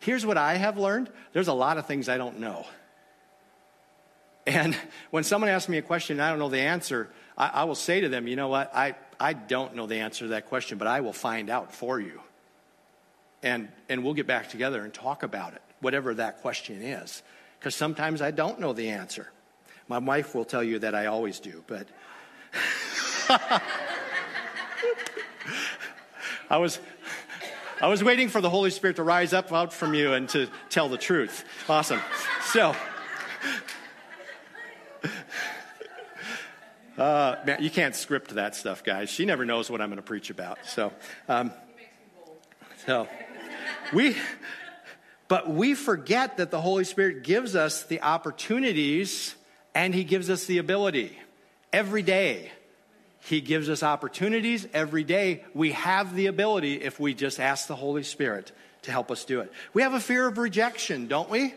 Here's 0.00 0.26
what 0.26 0.36
I 0.36 0.56
have 0.56 0.76
learned 0.76 1.08
there's 1.32 1.48
a 1.48 1.54
lot 1.54 1.78
of 1.78 1.86
things 1.86 2.10
I 2.10 2.18
don't 2.18 2.40
know. 2.40 2.66
And 4.48 4.74
when 5.10 5.24
someone 5.24 5.50
asks 5.50 5.68
me 5.68 5.76
a 5.76 5.82
question 5.82 6.16
and 6.16 6.22
I 6.22 6.30
don't 6.30 6.38
know 6.38 6.48
the 6.48 6.60
answer, 6.60 7.10
I, 7.36 7.48
I 7.48 7.64
will 7.64 7.74
say 7.74 8.00
to 8.00 8.08
them, 8.08 8.26
you 8.26 8.34
know 8.34 8.48
what, 8.48 8.74
I, 8.74 8.94
I 9.20 9.34
don't 9.34 9.74
know 9.74 9.86
the 9.86 9.96
answer 9.96 10.24
to 10.24 10.28
that 10.28 10.46
question, 10.46 10.78
but 10.78 10.88
I 10.88 11.00
will 11.00 11.12
find 11.12 11.50
out 11.50 11.74
for 11.74 12.00
you. 12.00 12.22
And, 13.42 13.68
and 13.90 14.02
we'll 14.02 14.14
get 14.14 14.26
back 14.26 14.48
together 14.48 14.82
and 14.82 14.92
talk 14.92 15.22
about 15.22 15.52
it, 15.52 15.60
whatever 15.80 16.14
that 16.14 16.40
question 16.40 16.80
is 16.82 17.22
because 17.58 17.74
sometimes 17.74 18.22
I 18.22 18.30
don't 18.30 18.60
know 18.60 18.72
the 18.72 18.90
answer. 18.90 19.28
My 19.88 19.98
wife 19.98 20.34
will 20.34 20.44
tell 20.44 20.62
you 20.62 20.78
that 20.80 20.94
I 20.94 21.06
always 21.06 21.40
do, 21.40 21.64
but 21.66 21.88
I 26.50 26.56
was 26.58 26.78
I 27.80 27.86
was 27.86 28.02
waiting 28.02 28.28
for 28.28 28.40
the 28.40 28.50
Holy 28.50 28.70
Spirit 28.70 28.96
to 28.96 29.02
rise 29.02 29.32
up 29.32 29.52
out 29.52 29.72
from 29.72 29.94
you 29.94 30.12
and 30.12 30.28
to 30.30 30.48
tell 30.68 30.88
the 30.88 30.98
truth. 30.98 31.44
Awesome. 31.68 32.00
So 32.42 32.74
uh, 36.98 37.36
man, 37.46 37.62
you 37.62 37.70
can't 37.70 37.94
script 37.94 38.34
that 38.34 38.56
stuff, 38.56 38.82
guys. 38.82 39.08
She 39.08 39.24
never 39.24 39.44
knows 39.44 39.70
what 39.70 39.80
I'm 39.80 39.88
going 39.88 39.96
to 39.96 40.02
preach 40.02 40.30
about. 40.30 40.58
So, 40.64 40.92
um, 41.28 41.52
so 42.86 43.08
we 43.92 44.16
but 45.28 45.48
we 45.48 45.74
forget 45.74 46.38
that 46.38 46.50
the 46.50 46.60
Holy 46.60 46.84
Spirit 46.84 47.22
gives 47.22 47.54
us 47.54 47.84
the 47.84 48.02
opportunities 48.02 49.34
and 49.74 49.94
He 49.94 50.04
gives 50.04 50.30
us 50.30 50.46
the 50.46 50.58
ability 50.58 51.16
every 51.72 52.02
day. 52.02 52.50
He 53.20 53.42
gives 53.42 53.68
us 53.68 53.82
opportunities 53.82 54.66
every 54.72 55.04
day. 55.04 55.44
We 55.52 55.72
have 55.72 56.16
the 56.16 56.26
ability 56.26 56.76
if 56.82 56.98
we 56.98 57.12
just 57.12 57.38
ask 57.38 57.66
the 57.66 57.76
Holy 57.76 58.02
Spirit 58.02 58.52
to 58.82 58.90
help 58.90 59.10
us 59.10 59.24
do 59.24 59.40
it. 59.40 59.52
We 59.74 59.82
have 59.82 59.92
a 59.92 60.00
fear 60.00 60.26
of 60.26 60.38
rejection, 60.38 61.08
don't 61.08 61.28
we? 61.28 61.54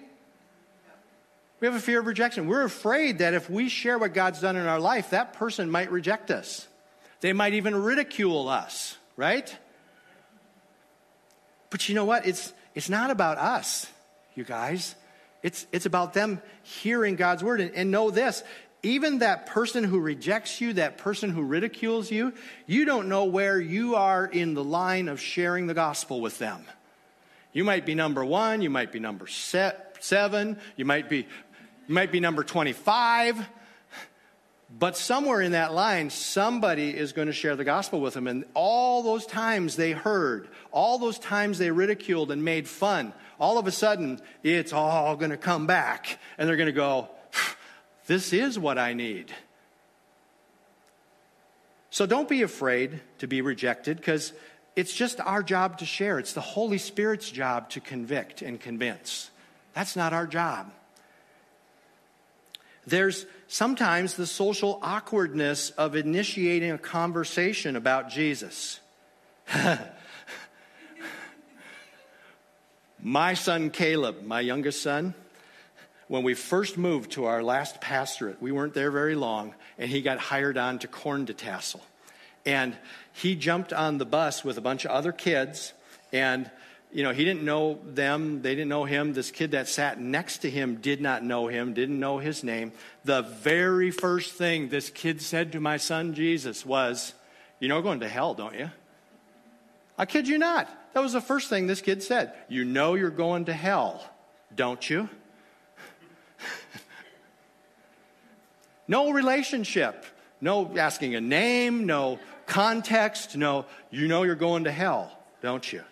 We 1.62 1.68
have 1.68 1.76
a 1.76 1.80
fear 1.80 2.00
of 2.00 2.08
rejection. 2.08 2.48
We're 2.48 2.64
afraid 2.64 3.20
that 3.20 3.34
if 3.34 3.50
we 3.50 3.70
share 3.70 3.98
what 3.98 4.14
God's 4.14 4.42
done 4.42 4.58
in 4.58 4.66
our 4.66 4.80
life, 4.80 5.12
that 5.12 5.34
person 5.34 5.72
might 5.72 5.92
reject 5.92 6.32
us. 6.32 6.68
They 7.22 7.32
might 7.32 7.54
even 7.54 7.76
ridicule 7.76 8.50
us, 8.50 8.98
right? 9.16 9.56
But 11.70 11.88
you 11.88 11.96
know 11.96 12.06
what? 12.06 12.26
It's 12.26 12.52
it's 12.74 12.90
not 12.90 13.12
about 13.12 13.38
us, 13.38 13.88
you 14.36 14.44
guys. 14.44 14.96
It's, 15.44 15.66
it's 15.72 15.86
about 15.86 16.14
them 16.14 16.42
hearing 16.62 17.16
God's 17.16 17.44
word. 17.44 17.62
And, 17.62 17.74
and 17.76 17.92
know 17.92 18.12
this 18.12 18.44
even 18.84 19.20
that 19.20 19.46
person 19.46 19.84
who 19.84 20.00
rejects 20.00 20.60
you, 20.60 20.74
that 20.74 20.98
person 20.98 21.30
who 21.30 21.44
ridicules 21.44 22.10
you, 22.10 22.34
you 22.66 22.84
don't 22.84 23.10
know 23.10 23.26
where 23.26 23.60
you 23.60 23.96
are 23.96 24.26
in 24.26 24.56
the 24.56 24.64
line 24.64 25.08
of 25.08 25.20
sharing 25.20 25.68
the 25.68 25.76
gospel 25.76 26.20
with 26.20 26.40
them. 26.40 26.66
You 27.54 27.64
might 27.64 27.86
be 27.86 27.94
number 27.94 28.26
one, 28.26 28.64
you 28.64 28.72
might 28.72 28.92
be 28.92 29.00
number 29.00 29.28
seven, 29.28 30.58
you 30.78 30.86
might 30.86 31.10
be, 31.10 31.28
you 31.92 31.96
might 31.96 32.14
be 32.14 32.22
number 32.22 32.42
25. 32.42 33.46
But 34.80 34.96
somewhere 34.96 35.42
in 35.42 35.52
that 35.52 35.74
line, 35.74 36.10
somebody 36.10 36.98
is 36.98 37.12
going 37.12 37.28
to 37.28 37.34
share 37.34 37.58
the 37.58 37.66
gospel 37.66 38.00
with 38.00 38.14
them. 38.14 38.28
And 38.28 38.46
all 38.54 39.04
those 39.04 39.26
times 39.26 39.76
they 39.76 39.92
heard, 39.92 40.48
all 40.72 41.00
those 41.00 41.20
times 41.20 41.58
they 41.58 41.70
ridiculed 41.70 42.32
and 42.32 42.46
made 42.46 42.70
fun, 42.70 43.12
all 43.42 43.58
of 43.58 43.68
a 43.68 43.72
sudden, 43.72 44.22
it's 44.42 44.72
all 44.72 45.18
going 45.18 45.32
to 45.32 45.38
come 45.38 45.68
back. 45.68 46.18
And 46.38 46.48
they're 46.48 46.56
going 46.56 46.68
to 46.68 46.72
go, 46.72 47.10
This 48.08 48.32
is 48.32 48.58
what 48.58 48.78
I 48.78 48.94
need. 48.94 49.34
So 51.90 52.06
don't 52.06 52.30
be 52.30 52.42
afraid 52.42 53.02
to 53.18 53.28
be 53.28 53.42
rejected 53.42 53.98
because 53.98 54.32
it's 54.78 54.94
just 54.94 55.20
our 55.20 55.44
job 55.44 55.80
to 55.80 55.86
share. 55.86 56.20
It's 56.20 56.32
the 56.32 56.40
Holy 56.40 56.78
Spirit's 56.78 57.30
job 57.30 57.70
to 57.72 57.82
convict 57.82 58.42
and 58.42 58.62
convince. 58.62 59.30
That's 59.74 59.98
not 59.98 60.14
our 60.14 60.26
job. 60.26 60.72
There's 62.88 63.26
sometimes 63.48 64.16
the 64.16 64.26
social 64.26 64.80
awkwardness 64.82 65.70
of 65.72 65.96
initiating 65.96 66.72
a 66.72 66.78
conversation 66.78 67.76
about 67.76 68.10
Jesus. 68.10 68.80
my 73.02 73.34
son 73.34 73.70
Caleb, 73.70 74.24
my 74.24 74.40
youngest 74.40 74.82
son, 74.82 75.14
when 76.08 76.24
we 76.24 76.34
first 76.34 76.78
moved 76.78 77.12
to 77.12 77.26
our 77.26 77.42
last 77.42 77.80
pastorate, 77.80 78.42
we 78.42 78.52
weren't 78.52 78.74
there 78.74 78.92
very 78.92 79.16
long, 79.16 79.56
and 79.78 79.90
he 79.90 80.02
got 80.02 80.20
hired 80.20 80.58
on 80.58 80.80
to 80.80 80.88
corn 80.88 81.26
detassel. 81.26 81.80
And 82.46 82.76
he 83.14 83.36
jumped 83.36 83.72
on 83.72 83.98
the 83.98 84.06
bus 84.06 84.44
with 84.44 84.58
a 84.58 84.62
bunch 84.62 84.84
of 84.84 84.92
other 84.92 85.12
kids, 85.12 85.72
and 86.12 86.52
you 86.94 87.04
know, 87.04 87.14
he 87.14 87.24
didn't 87.24 87.44
know 87.44 87.80
them, 87.86 88.42
they 88.42 88.54
didn't 88.54 88.70
know 88.70 88.84
him. 88.84 89.14
This 89.14 89.32
kid 89.32 89.52
that 89.52 89.70
sat 89.70 90.00
next 90.00 90.40
to 90.40 90.50
him 90.50 90.76
did 90.76 91.00
not 91.00 91.24
know 91.24 91.48
him, 91.48 91.74
didn't 91.74 92.00
know 92.00 92.18
his 92.18 92.44
name. 92.44 92.74
The 93.06 93.22
very 93.22 93.92
first 93.92 94.34
thing 94.34 94.70
this 94.70 94.90
kid 94.90 95.22
said 95.22 95.54
to 95.54 95.62
my 95.62 95.78
son 95.78 96.14
Jesus 96.14 96.66
was, 96.66 97.14
You 97.60 97.70
know, 97.70 97.82
going 97.82 98.02
to 98.02 98.10
hell, 98.10 98.34
don't 98.34 98.58
you? 98.58 98.70
I 99.98 100.06
kid 100.06 100.28
you 100.28 100.38
not. 100.38 100.70
That 100.94 101.02
was 101.02 101.14
the 101.14 101.22
first 101.22 101.50
thing 101.50 101.68
this 101.68 101.82
kid 101.82 102.04
said. 102.04 102.34
You 102.50 102.66
know, 102.66 102.96
you're 102.96 103.10
going 103.10 103.46
to 103.46 103.54
hell, 103.54 104.04
don't 104.54 104.90
you? 104.90 105.08
no 108.88 109.12
relationship, 109.12 110.06
no 110.42 110.78
asking 110.78 111.16
a 111.16 111.22
name, 111.22 111.86
no 111.86 112.20
context, 112.48 113.38
no, 113.38 113.66
you 113.92 114.10
know 114.10 114.24
you're 114.24 114.36
going 114.36 114.66
to 114.66 114.72
hell, 114.72 115.18
don't 115.42 115.72
you? 115.72 115.84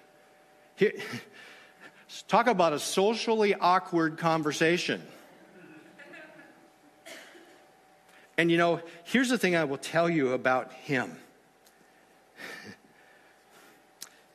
Here, 0.80 0.94
talk 2.30 2.48
about 2.48 2.72
a 2.72 2.80
socially 2.80 3.54
awkward 3.54 4.18
conversation. 4.18 5.02
And 8.38 8.50
you 8.50 8.58
know, 8.58 8.80
here's 9.04 9.28
the 9.28 9.38
thing 9.38 9.58
I 9.58 9.66
will 9.66 9.78
tell 9.78 10.10
you 10.10 10.32
about 10.32 10.72
him. 10.72 11.18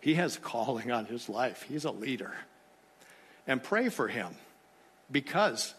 He 0.00 0.16
has 0.16 0.36
a 0.36 0.40
calling 0.40 0.92
on 0.92 1.06
his 1.06 1.30
life. 1.30 1.62
He's 1.62 1.86
a 1.86 1.90
leader. 1.90 2.34
And 3.46 3.62
pray 3.62 3.88
for 3.88 4.06
him 4.06 4.34
because 5.10 5.72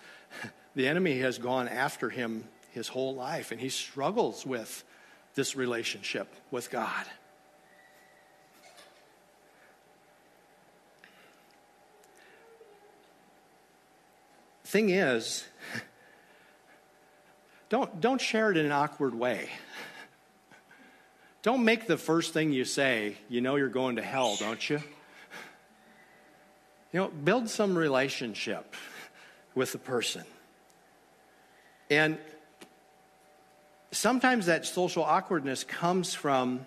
the 0.73 0.88
enemy 0.88 1.19
has 1.19 1.38
gone 1.38 1.67
after 1.67 2.10
him 2.10 2.43
his 2.71 2.88
whole 2.88 3.13
life 3.13 3.51
and 3.51 3.62
he 3.62 3.69
struggles 3.69 4.47
with 4.47 4.84
this 5.36 5.56
relationship 5.56 6.34
with 6.49 6.71
God. 6.71 7.06
Thing 14.65 14.89
is, 14.89 15.45
don't, 17.69 18.01
don't 18.01 18.19
share 18.19 18.51
it 18.51 18.58
in 18.58 18.65
an 18.65 18.71
awkward 18.71 19.13
way. 19.13 19.49
Don't 21.43 21.63
make 21.63 21.86
the 21.86 21.97
first 21.97 22.34
thing 22.34 22.51
you 22.51 22.65
say, 22.65 23.17
you 23.30 23.39
know 23.39 23.56
you're 23.56 23.69
going 23.69 23.97
to 23.97 24.01
hell, 24.01 24.36
don't 24.36 24.67
you? 24.67 24.82
You 26.91 27.01
know, 27.01 27.08
build 27.10 27.49
some 27.49 27.78
relationship 27.78 28.73
with 29.54 29.71
the 29.71 29.78
person. 29.78 30.23
And 31.91 32.17
sometimes 33.91 34.47
that 34.47 34.65
social 34.65 35.04
awkwardness 35.04 35.63
comes 35.63 36.15
from 36.15 36.65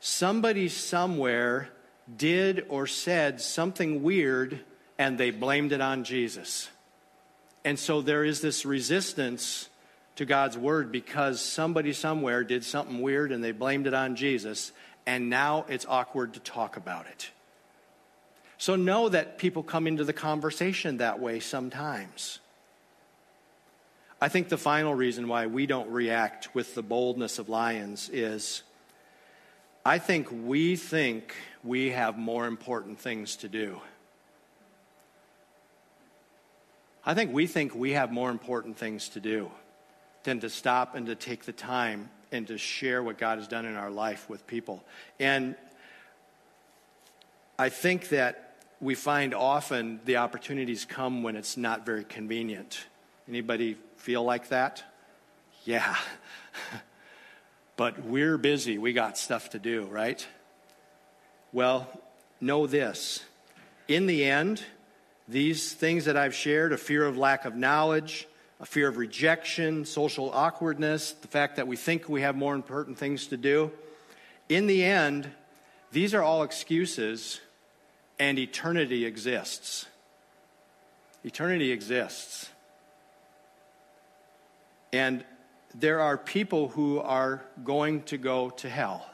somebody 0.00 0.68
somewhere 0.68 1.68
did 2.16 2.66
or 2.68 2.88
said 2.88 3.40
something 3.40 4.02
weird 4.02 4.58
and 4.98 5.16
they 5.16 5.30
blamed 5.30 5.70
it 5.70 5.80
on 5.80 6.02
Jesus. 6.02 6.68
And 7.64 7.78
so 7.78 8.02
there 8.02 8.24
is 8.24 8.40
this 8.40 8.64
resistance 8.64 9.68
to 10.16 10.24
God's 10.24 10.58
word 10.58 10.92
because 10.92 11.40
somebody 11.40 11.92
somewhere 11.92 12.44
did 12.44 12.64
something 12.64 13.00
weird 13.00 13.32
and 13.32 13.42
they 13.42 13.52
blamed 13.52 13.86
it 13.86 13.94
on 13.94 14.16
Jesus, 14.16 14.72
and 15.06 15.30
now 15.30 15.64
it's 15.68 15.86
awkward 15.88 16.34
to 16.34 16.40
talk 16.40 16.76
about 16.76 17.06
it. 17.06 17.30
So 18.58 18.76
know 18.76 19.08
that 19.08 19.38
people 19.38 19.62
come 19.62 19.86
into 19.86 20.04
the 20.04 20.12
conversation 20.12 20.98
that 20.98 21.18
way 21.18 21.40
sometimes. 21.40 22.38
I 24.20 24.28
think 24.28 24.48
the 24.48 24.58
final 24.58 24.94
reason 24.94 25.26
why 25.26 25.46
we 25.46 25.66
don't 25.66 25.90
react 25.90 26.54
with 26.54 26.76
the 26.76 26.82
boldness 26.82 27.40
of 27.40 27.48
lions 27.48 28.08
is 28.08 28.62
I 29.84 29.98
think 29.98 30.28
we 30.30 30.76
think 30.76 31.34
we 31.64 31.90
have 31.90 32.16
more 32.16 32.46
important 32.46 33.00
things 33.00 33.34
to 33.36 33.48
do. 33.48 33.80
I 37.04 37.14
think 37.14 37.32
we 37.32 37.46
think 37.46 37.74
we 37.74 37.92
have 37.92 38.12
more 38.12 38.30
important 38.30 38.76
things 38.76 39.08
to 39.10 39.20
do 39.20 39.50
than 40.22 40.40
to 40.40 40.48
stop 40.48 40.94
and 40.94 41.06
to 41.06 41.14
take 41.14 41.44
the 41.44 41.52
time 41.52 42.10
and 42.30 42.46
to 42.46 42.56
share 42.56 43.02
what 43.02 43.18
God 43.18 43.38
has 43.38 43.48
done 43.48 43.66
in 43.66 43.76
our 43.76 43.90
life 43.90 44.28
with 44.28 44.46
people. 44.46 44.84
And 45.18 45.56
I 47.58 47.68
think 47.68 48.08
that 48.10 48.54
we 48.80 48.94
find 48.94 49.34
often 49.34 50.00
the 50.04 50.16
opportunities 50.16 50.84
come 50.84 51.22
when 51.22 51.36
it's 51.36 51.56
not 51.56 51.84
very 51.84 52.04
convenient. 52.04 52.84
Anybody 53.28 53.76
feel 53.96 54.24
like 54.24 54.48
that? 54.48 54.82
Yeah. 55.64 55.96
but 57.76 58.04
we're 58.04 58.38
busy. 58.38 58.78
We 58.78 58.92
got 58.92 59.18
stuff 59.18 59.50
to 59.50 59.58
do, 59.58 59.84
right? 59.86 60.26
Well, 61.52 61.88
know 62.40 62.66
this. 62.66 63.22
In 63.88 64.06
the 64.06 64.24
end, 64.24 64.62
these 65.28 65.72
things 65.72 66.04
that 66.06 66.16
I've 66.16 66.34
shared 66.34 66.72
a 66.72 66.78
fear 66.78 67.04
of 67.04 67.16
lack 67.16 67.44
of 67.44 67.56
knowledge, 67.56 68.26
a 68.60 68.66
fear 68.66 68.88
of 68.88 68.96
rejection, 68.96 69.84
social 69.84 70.30
awkwardness, 70.30 71.12
the 71.12 71.28
fact 71.28 71.56
that 71.56 71.66
we 71.66 71.76
think 71.76 72.08
we 72.08 72.22
have 72.22 72.36
more 72.36 72.54
important 72.54 72.98
things 72.98 73.28
to 73.28 73.36
do 73.36 73.70
in 74.48 74.66
the 74.66 74.84
end, 74.84 75.30
these 75.92 76.14
are 76.14 76.22
all 76.22 76.42
excuses, 76.42 77.40
and 78.18 78.38
eternity 78.38 79.06
exists. 79.06 79.86
Eternity 81.24 81.72
exists. 81.72 82.50
And 84.92 85.24
there 85.74 86.00
are 86.00 86.18
people 86.18 86.68
who 86.68 87.00
are 87.00 87.42
going 87.64 88.02
to 88.02 88.18
go 88.18 88.50
to 88.50 88.68
hell. 88.68 89.06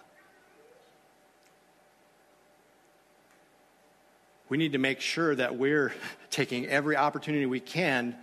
We 4.49 4.57
need 4.57 4.73
to 4.73 4.79
make 4.79 5.01
sure 5.01 5.35
that 5.35 5.57
we're 5.57 5.93
taking 6.31 6.67
every 6.67 6.97
opportunity 6.97 7.47
we 7.47 7.61
can 7.61 8.17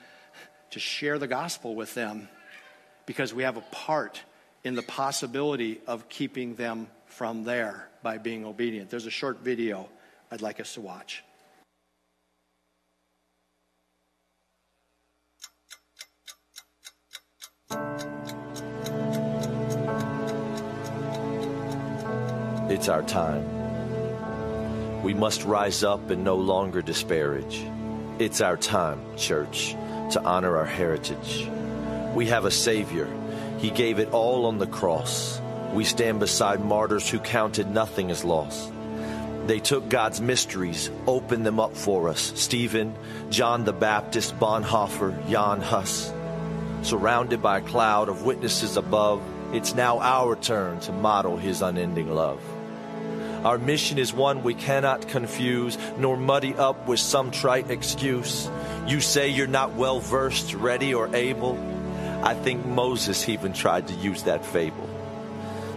to 0.72 0.80
share 0.80 1.20
the 1.20 1.28
gospel 1.28 1.76
with 1.76 1.94
them 1.94 2.28
because 3.06 3.34
we 3.34 3.44
have 3.44 3.58
a 3.58 3.62
part 3.62 4.22
in 4.64 4.76
the 4.76 4.82
possibility 4.82 5.80
of 5.88 6.10
keeping 6.10 6.56
them 6.56 6.88
from 7.06 7.44
there 7.44 7.88
by 8.02 8.18
being 8.18 8.46
obedient. 8.46 8.90
There's 8.90 9.06
a 9.06 9.12
short 9.12 9.40
video 9.40 9.88
I'd 10.32 10.42
like 10.42 10.60
us 10.60 10.74
to 10.74 10.82
watch. 10.82 11.24
It's 22.68 22.90
our 22.90 23.04
time. 23.04 23.65
We 25.06 25.14
must 25.14 25.44
rise 25.44 25.84
up 25.84 26.10
and 26.10 26.24
no 26.24 26.36
longer 26.36 26.82
disparage. 26.82 27.64
It's 28.18 28.42
our 28.42 28.58
time, 28.58 29.00
church, 29.16 29.76
to 30.14 30.24
honor 30.24 30.58
our 30.58 30.66
heritage. 30.66 31.48
We 32.16 32.26
have 32.26 32.46
a 32.46 32.50
Savior. 32.50 33.08
He 33.60 33.70
gave 33.70 34.00
it 34.00 34.10
all 34.10 34.48
on 34.48 34.58
the 34.58 34.66
cross. 34.66 35.40
We 35.76 35.84
stand 35.84 36.20
beside 36.20 36.66
martyrs 36.66 37.08
who 37.08 37.20
counted 37.20 37.70
nothing 37.70 38.10
as 38.10 38.26
loss. 38.26 38.72
They 39.46 39.60
took 39.60 39.90
God's 39.90 40.22
mysteries, 40.22 40.90
opened 41.06 41.46
them 41.46 41.60
up 41.60 41.78
for 41.78 42.10
us. 42.10 42.34
Stephen, 42.34 42.96
John 43.30 43.64
the 43.64 43.74
Baptist, 43.74 44.40
Bonhoeffer, 44.40 45.30
Jan 45.30 45.62
Hus. 45.62 46.12
Surrounded 46.82 47.44
by 47.44 47.60
a 47.60 47.62
cloud 47.62 48.10
of 48.10 48.26
witnesses 48.26 48.76
above, 48.76 49.22
it's 49.54 49.76
now 49.76 50.00
our 50.00 50.36
turn 50.36 50.80
to 50.80 50.92
model 50.92 51.38
his 51.38 51.62
unending 51.62 52.10
love. 52.10 52.42
Our 53.46 53.60
mission 53.60 54.00
is 54.00 54.12
one 54.12 54.42
we 54.42 54.56
cannot 54.56 55.08
confuse 55.08 55.78
nor 56.00 56.18
muddy 56.18 56.56
up 56.56 56.88
with 56.88 57.00
some 57.00 57.30
trite 57.30 57.70
excuse. 57.70 58.50
You 58.88 59.00
say 59.00 59.30
you're 59.30 59.46
not 59.46 59.76
well 59.76 60.00
versed, 60.00 60.56
ready, 60.56 60.96
or 60.96 61.16
able. 61.16 61.56
I 62.24 62.34
think 62.34 62.66
Moses 62.66 63.30
even 63.30 63.54
tried 63.54 63.90
to 63.90 63.94
use 63.94 64.24
that 64.24 64.44
fable. 64.44 64.90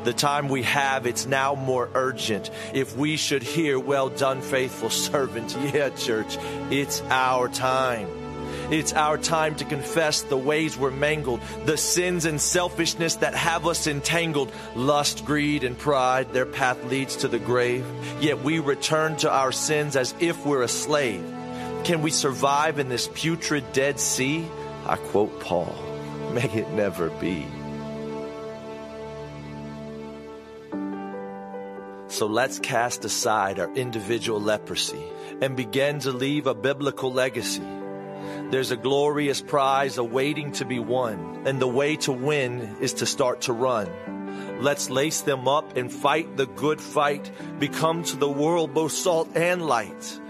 The 0.04 0.14
time 0.14 0.48
we 0.48 0.62
have, 0.62 1.06
it's 1.06 1.26
now 1.26 1.54
more 1.54 1.90
urgent. 1.92 2.50
If 2.72 2.96
we 2.96 3.18
should 3.18 3.42
hear, 3.42 3.78
well 3.78 4.08
done, 4.08 4.40
faithful 4.40 4.88
servant. 5.08 5.54
Yeah, 5.74 5.90
church, 5.90 6.38
it's 6.70 7.02
our 7.10 7.50
time. 7.50 8.08
It's 8.70 8.92
our 8.92 9.16
time 9.16 9.54
to 9.56 9.64
confess 9.64 10.20
the 10.20 10.36
ways 10.36 10.76
we're 10.76 10.90
mangled, 10.90 11.40
the 11.64 11.78
sins 11.78 12.26
and 12.26 12.38
selfishness 12.38 13.16
that 13.16 13.34
have 13.34 13.66
us 13.66 13.86
entangled. 13.86 14.52
Lust, 14.76 15.24
greed, 15.24 15.64
and 15.64 15.78
pride, 15.78 16.34
their 16.34 16.44
path 16.44 16.84
leads 16.84 17.16
to 17.16 17.28
the 17.28 17.38
grave. 17.38 17.86
Yet 18.20 18.42
we 18.42 18.58
return 18.58 19.16
to 19.18 19.30
our 19.30 19.52
sins 19.52 19.96
as 19.96 20.14
if 20.20 20.44
we're 20.44 20.60
a 20.60 20.68
slave. 20.68 21.24
Can 21.84 22.02
we 22.02 22.10
survive 22.10 22.78
in 22.78 22.90
this 22.90 23.08
putrid 23.14 23.72
Dead 23.72 23.98
Sea? 23.98 24.46
I 24.84 24.96
quote 24.96 25.40
Paul, 25.40 25.74
may 26.34 26.50
it 26.50 26.68
never 26.72 27.08
be. 27.08 27.46
So 32.08 32.26
let's 32.26 32.58
cast 32.58 33.06
aside 33.06 33.58
our 33.60 33.72
individual 33.74 34.42
leprosy 34.42 35.02
and 35.40 35.56
begin 35.56 36.00
to 36.00 36.12
leave 36.12 36.46
a 36.46 36.54
biblical 36.54 37.10
legacy 37.10 37.62
There's 38.50 38.70
a 38.70 38.76
glorious 38.76 39.42
prize 39.42 39.98
awaiting 39.98 40.52
to 40.52 40.64
be 40.64 40.78
won, 40.78 41.42
and 41.44 41.60
the 41.60 41.68
way 41.68 41.96
to 41.96 42.12
win 42.12 42.78
is 42.80 42.94
to 42.94 43.06
start 43.06 43.42
to 43.42 43.52
run. 43.52 43.90
Let's 44.62 44.88
lace 44.88 45.20
them 45.20 45.46
up 45.46 45.76
and 45.76 45.92
fight 45.92 46.36
the 46.38 46.46
good 46.46 46.80
fight, 46.80 47.30
become 47.58 48.02
to 48.04 48.16
the 48.16 48.28
world 48.28 48.72
both 48.72 48.92
salt 48.92 49.28
and 49.36 49.66
light. 49.66 50.20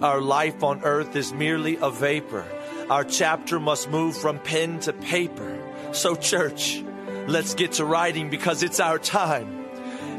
Our 0.00 0.20
life 0.20 0.62
on 0.62 0.84
earth 0.84 1.16
is 1.16 1.32
merely 1.32 1.76
a 1.76 1.90
vapor. 1.90 2.46
Our 2.88 3.02
chapter 3.04 3.58
must 3.58 3.90
move 3.90 4.16
from 4.16 4.38
pen 4.38 4.78
to 4.80 4.92
paper. 4.92 5.58
So, 5.92 6.14
church, 6.14 6.80
let's 7.26 7.54
get 7.54 7.72
to 7.72 7.84
writing 7.84 8.30
because 8.30 8.62
it's 8.62 8.78
our 8.78 9.00
time. 9.00 9.63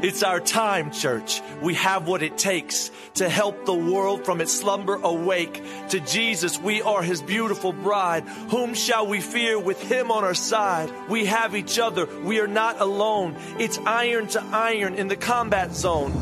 It's 0.02 0.22
our 0.22 0.40
time, 0.40 0.90
church. 0.90 1.40
We 1.62 1.74
have 1.74 2.06
what 2.06 2.22
it 2.22 2.36
takes 2.36 2.90
to 3.14 3.28
help 3.28 3.64
the 3.64 3.74
world 3.74 4.26
from 4.26 4.42
its 4.42 4.52
slumber 4.52 4.96
awake. 4.96 5.62
To 5.88 6.00
Jesus, 6.00 6.58
we 6.60 6.82
are 6.82 7.02
his 7.02 7.22
beautiful 7.22 7.72
bride. 7.72 8.24
Whom 8.50 8.74
shall 8.74 9.06
we 9.06 9.20
fear 9.20 9.58
with 9.58 9.80
him 9.80 10.10
on 10.10 10.22
our 10.22 10.34
side? 10.34 10.92
We 11.08 11.24
have 11.24 11.56
each 11.56 11.78
other. 11.78 12.06
We 12.24 12.40
are 12.40 12.46
not 12.46 12.80
alone. 12.80 13.36
It's 13.58 13.78
iron 13.86 14.26
to 14.28 14.42
iron 14.52 14.94
in 14.94 15.08
the 15.08 15.16
combat 15.16 15.74
zone. 15.74 16.12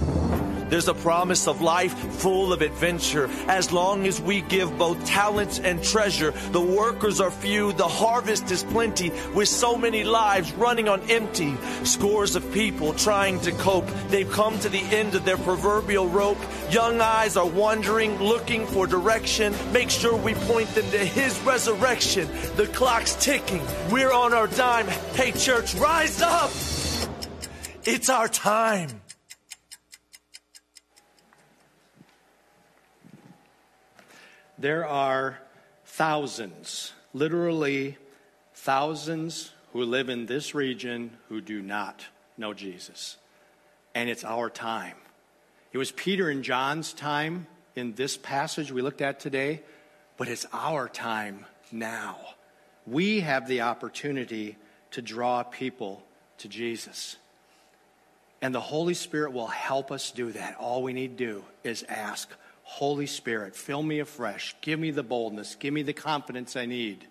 There's 0.74 0.88
a 0.88 0.94
promise 0.94 1.46
of 1.46 1.62
life 1.62 1.96
full 2.14 2.52
of 2.52 2.60
adventure 2.60 3.30
as 3.46 3.70
long 3.70 4.08
as 4.08 4.20
we 4.20 4.40
give 4.40 4.76
both 4.76 5.06
talents 5.06 5.60
and 5.60 5.80
treasure. 5.80 6.32
The 6.50 6.60
workers 6.60 7.20
are 7.20 7.30
few, 7.30 7.72
the 7.74 7.86
harvest 7.86 8.50
is 8.50 8.64
plenty, 8.64 9.12
with 9.36 9.46
so 9.48 9.76
many 9.76 10.02
lives 10.02 10.52
running 10.54 10.88
on 10.88 11.08
empty. 11.08 11.56
Scores 11.84 12.34
of 12.34 12.52
people 12.52 12.92
trying 12.92 13.38
to 13.42 13.52
cope. 13.52 13.86
They've 14.08 14.28
come 14.28 14.58
to 14.58 14.68
the 14.68 14.80
end 14.80 15.14
of 15.14 15.24
their 15.24 15.36
proverbial 15.36 16.08
rope. 16.08 16.38
Young 16.72 17.00
eyes 17.00 17.36
are 17.36 17.46
wandering, 17.46 18.18
looking 18.18 18.66
for 18.66 18.88
direction. 18.88 19.54
Make 19.72 19.90
sure 19.90 20.16
we 20.16 20.34
point 20.34 20.70
them 20.70 20.90
to 20.90 20.98
His 20.98 21.38
resurrection. 21.42 22.28
The 22.56 22.66
clock's 22.66 23.14
ticking. 23.24 23.62
We're 23.92 24.12
on 24.12 24.34
our 24.34 24.48
dime. 24.48 24.88
Hey, 25.14 25.30
church, 25.30 25.76
rise 25.76 26.20
up! 26.20 26.50
It's 27.84 28.08
our 28.08 28.26
time. 28.26 29.03
There 34.64 34.86
are 34.86 35.38
thousands, 35.84 36.94
literally 37.12 37.98
thousands, 38.54 39.52
who 39.74 39.82
live 39.82 40.08
in 40.08 40.24
this 40.24 40.54
region 40.54 41.18
who 41.28 41.42
do 41.42 41.60
not 41.60 42.06
know 42.38 42.54
Jesus. 42.54 43.18
And 43.94 44.08
it's 44.08 44.24
our 44.24 44.48
time. 44.48 44.96
It 45.74 45.76
was 45.76 45.92
Peter 45.92 46.30
and 46.30 46.42
John's 46.42 46.94
time 46.94 47.46
in 47.76 47.92
this 47.92 48.16
passage 48.16 48.72
we 48.72 48.80
looked 48.80 49.02
at 49.02 49.20
today, 49.20 49.60
but 50.16 50.28
it's 50.28 50.46
our 50.50 50.88
time 50.88 51.44
now. 51.70 52.16
We 52.86 53.20
have 53.20 53.46
the 53.46 53.60
opportunity 53.60 54.56
to 54.92 55.02
draw 55.02 55.42
people 55.42 56.02
to 56.38 56.48
Jesus. 56.48 57.16
And 58.40 58.54
the 58.54 58.62
Holy 58.62 58.94
Spirit 58.94 59.34
will 59.34 59.46
help 59.46 59.92
us 59.92 60.10
do 60.10 60.32
that. 60.32 60.56
All 60.56 60.82
we 60.82 60.94
need 60.94 61.18
to 61.18 61.26
do 61.26 61.44
is 61.64 61.82
ask, 61.86 62.30
Holy 62.64 63.06
Spirit, 63.06 63.54
fill 63.54 63.82
me 63.82 64.00
afresh. 64.00 64.56
Give 64.60 64.80
me 64.80 64.90
the 64.90 65.02
boldness. 65.02 65.54
Give 65.54 65.72
me 65.72 65.82
the 65.82 65.92
confidence 65.92 66.56
I 66.56 66.66
need 66.66 67.06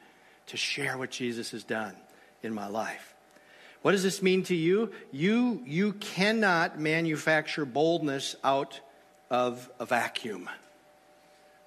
to 0.47 0.57
share 0.57 0.97
what 0.97 1.11
Jesus 1.11 1.51
has 1.51 1.63
done 1.63 1.95
in 2.41 2.53
my 2.53 2.67
life. 2.67 3.13
What 3.81 3.91
does 3.91 4.03
this 4.03 4.21
mean 4.21 4.43
to 4.43 4.55
you? 4.55 4.91
You, 5.11 5.61
you 5.65 5.93
cannot 5.93 6.79
manufacture 6.79 7.65
boldness 7.65 8.35
out 8.43 8.79
of 9.29 9.69
a 9.79 9.85
vacuum, 9.85 10.49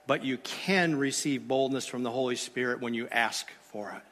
but 0.07 0.25
you 0.25 0.39
can 0.39 0.97
receive 0.97 1.47
boldness 1.47 1.87
from 1.87 2.03
the 2.03 2.11
Holy 2.11 2.37
Spirit 2.37 2.81
when 2.81 2.95
you 2.95 3.07
ask 3.11 3.51
for 3.71 3.91
it. 3.91 4.03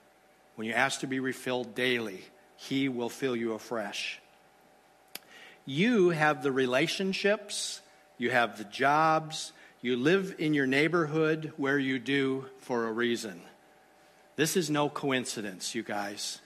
When 0.55 0.69
you 0.69 0.75
ask 0.75 1.01
to 1.01 1.07
be 1.07 1.19
refilled 1.19 1.75
daily, 1.75 2.21
He 2.57 2.89
will 2.89 3.09
fill 3.09 3.35
you 3.35 3.55
afresh. 3.55 4.21
You 5.67 6.11
have 6.11 6.43
the 6.43 6.53
relationships, 6.53 7.81
you 8.19 8.31
have 8.31 8.59
the 8.59 8.65
jobs, 8.65 9.53
you 9.85 9.99
live 9.99 10.37
in 10.39 10.55
your 10.55 10.67
neighborhood 10.67 11.53
where 11.59 11.79
you 11.79 11.99
do 11.99 12.47
for 12.61 12.89
a 12.89 12.93
reason. 12.93 13.39
This 14.35 14.57
is 14.57 14.71
no 14.71 14.89
coincidence, 14.89 15.75
you 15.75 15.83
guys. 15.83 16.41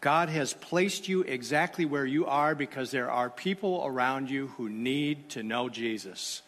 God 0.00 0.28
has 0.28 0.54
placed 0.54 1.06
you 1.06 1.22
exactly 1.22 1.84
where 1.84 2.04
you 2.04 2.26
are 2.26 2.56
because 2.56 2.90
there 2.90 3.08
are 3.08 3.30
people 3.30 3.84
around 3.86 4.28
you 4.28 4.48
who 4.56 4.68
need 4.68 5.28
to 5.28 5.44
know 5.44 5.68
Jesus. 5.68 6.42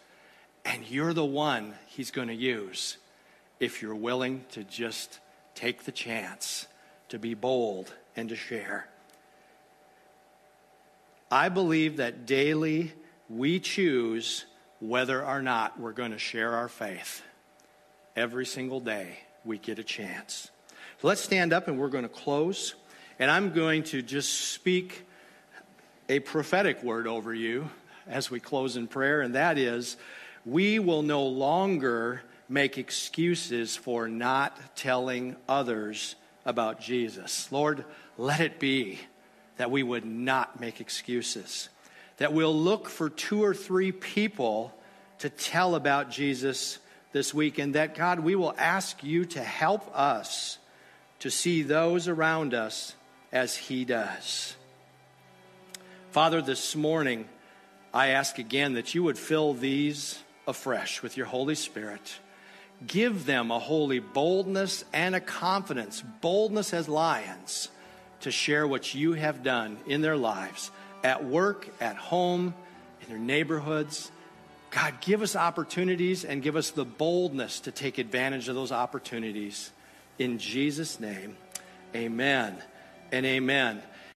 And 0.64 0.84
you're 0.90 1.12
the 1.14 1.24
one 1.24 1.74
He's 1.86 2.10
going 2.10 2.26
to 2.26 2.34
use 2.34 2.96
if 3.60 3.80
you're 3.80 3.94
willing 3.94 4.44
to 4.50 4.64
just 4.64 5.20
take 5.54 5.84
the 5.84 5.92
chance 5.92 6.66
to 7.10 7.20
be 7.20 7.34
bold 7.34 7.94
and 8.16 8.28
to 8.30 8.34
share. 8.34 8.88
I 11.30 11.50
believe 11.50 11.98
that 11.98 12.26
daily 12.26 12.94
we 13.28 13.60
choose 13.60 14.44
whether 14.82 15.24
or 15.24 15.40
not 15.40 15.78
we're 15.78 15.92
going 15.92 16.10
to 16.10 16.18
share 16.18 16.56
our 16.56 16.68
faith. 16.68 17.22
Every 18.16 18.44
single 18.44 18.80
day, 18.80 19.20
we 19.44 19.56
get 19.56 19.78
a 19.78 19.84
chance. 19.84 20.50
So 21.00 21.06
let's 21.06 21.20
stand 21.20 21.52
up 21.52 21.68
and 21.68 21.78
we're 21.78 21.88
going 21.88 22.02
to 22.02 22.08
close. 22.08 22.74
And 23.20 23.30
I'm 23.30 23.52
going 23.52 23.84
to 23.84 24.02
just 24.02 24.50
speak 24.50 25.06
a 26.08 26.18
prophetic 26.18 26.82
word 26.82 27.06
over 27.06 27.32
you 27.32 27.70
as 28.08 28.28
we 28.28 28.40
close 28.40 28.76
in 28.76 28.88
prayer, 28.88 29.20
and 29.20 29.36
that 29.36 29.56
is 29.56 29.96
we 30.44 30.80
will 30.80 31.02
no 31.02 31.22
longer 31.22 32.22
make 32.48 32.76
excuses 32.76 33.76
for 33.76 34.08
not 34.08 34.58
telling 34.74 35.36
others 35.48 36.16
about 36.44 36.80
Jesus. 36.80 37.50
Lord, 37.52 37.84
let 38.18 38.40
it 38.40 38.58
be 38.58 38.98
that 39.58 39.70
we 39.70 39.84
would 39.84 40.04
not 40.04 40.58
make 40.58 40.80
excuses 40.80 41.68
that 42.18 42.32
we'll 42.32 42.54
look 42.54 42.88
for 42.88 43.10
two 43.10 43.42
or 43.42 43.54
three 43.54 43.92
people 43.92 44.72
to 45.18 45.30
tell 45.30 45.74
about 45.74 46.10
Jesus 46.10 46.78
this 47.12 47.32
week, 47.34 47.58
and 47.58 47.74
that 47.74 47.94
God, 47.94 48.20
we 48.20 48.34
will 48.34 48.54
ask 48.56 49.04
you 49.04 49.24
to 49.26 49.42
help 49.42 49.96
us 49.96 50.58
to 51.20 51.30
see 51.30 51.62
those 51.62 52.08
around 52.08 52.54
us 52.54 52.94
as 53.30 53.54
He 53.54 53.84
does. 53.84 54.56
Father, 56.10 56.42
this 56.42 56.74
morning, 56.74 57.28
I 57.94 58.08
ask 58.08 58.38
again 58.38 58.74
that 58.74 58.94
you 58.94 59.02
would 59.02 59.18
fill 59.18 59.54
these 59.54 60.18
afresh 60.46 61.02
with 61.02 61.16
your 61.16 61.26
Holy 61.26 61.54
Spirit. 61.54 62.18
Give 62.86 63.24
them 63.26 63.50
a 63.50 63.58
holy 63.58 64.00
boldness 64.00 64.84
and 64.92 65.14
a 65.14 65.20
confidence, 65.20 66.02
boldness 66.20 66.74
as 66.74 66.88
lions, 66.88 67.68
to 68.20 68.30
share 68.30 68.66
what 68.66 68.94
you 68.94 69.12
have 69.12 69.42
done 69.42 69.78
in 69.86 70.00
their 70.00 70.16
lives 70.16 70.70
at 71.04 71.24
work, 71.24 71.68
at 71.80 71.96
home, 71.96 72.54
in 73.02 73.08
their 73.08 73.18
neighborhoods. 73.18 74.10
God, 74.70 75.00
give 75.00 75.22
us 75.22 75.36
opportunities 75.36 76.24
and 76.24 76.42
give 76.42 76.56
us 76.56 76.70
the 76.70 76.84
boldness 76.84 77.60
to 77.60 77.70
take 77.70 77.98
advantage 77.98 78.48
of 78.48 78.54
those 78.54 78.72
opportunities. 78.72 79.70
In 80.18 80.38
Jesus' 80.38 80.98
name, 80.98 81.36
amen 81.94 82.56
and 83.10 83.26
amen. 83.26 83.82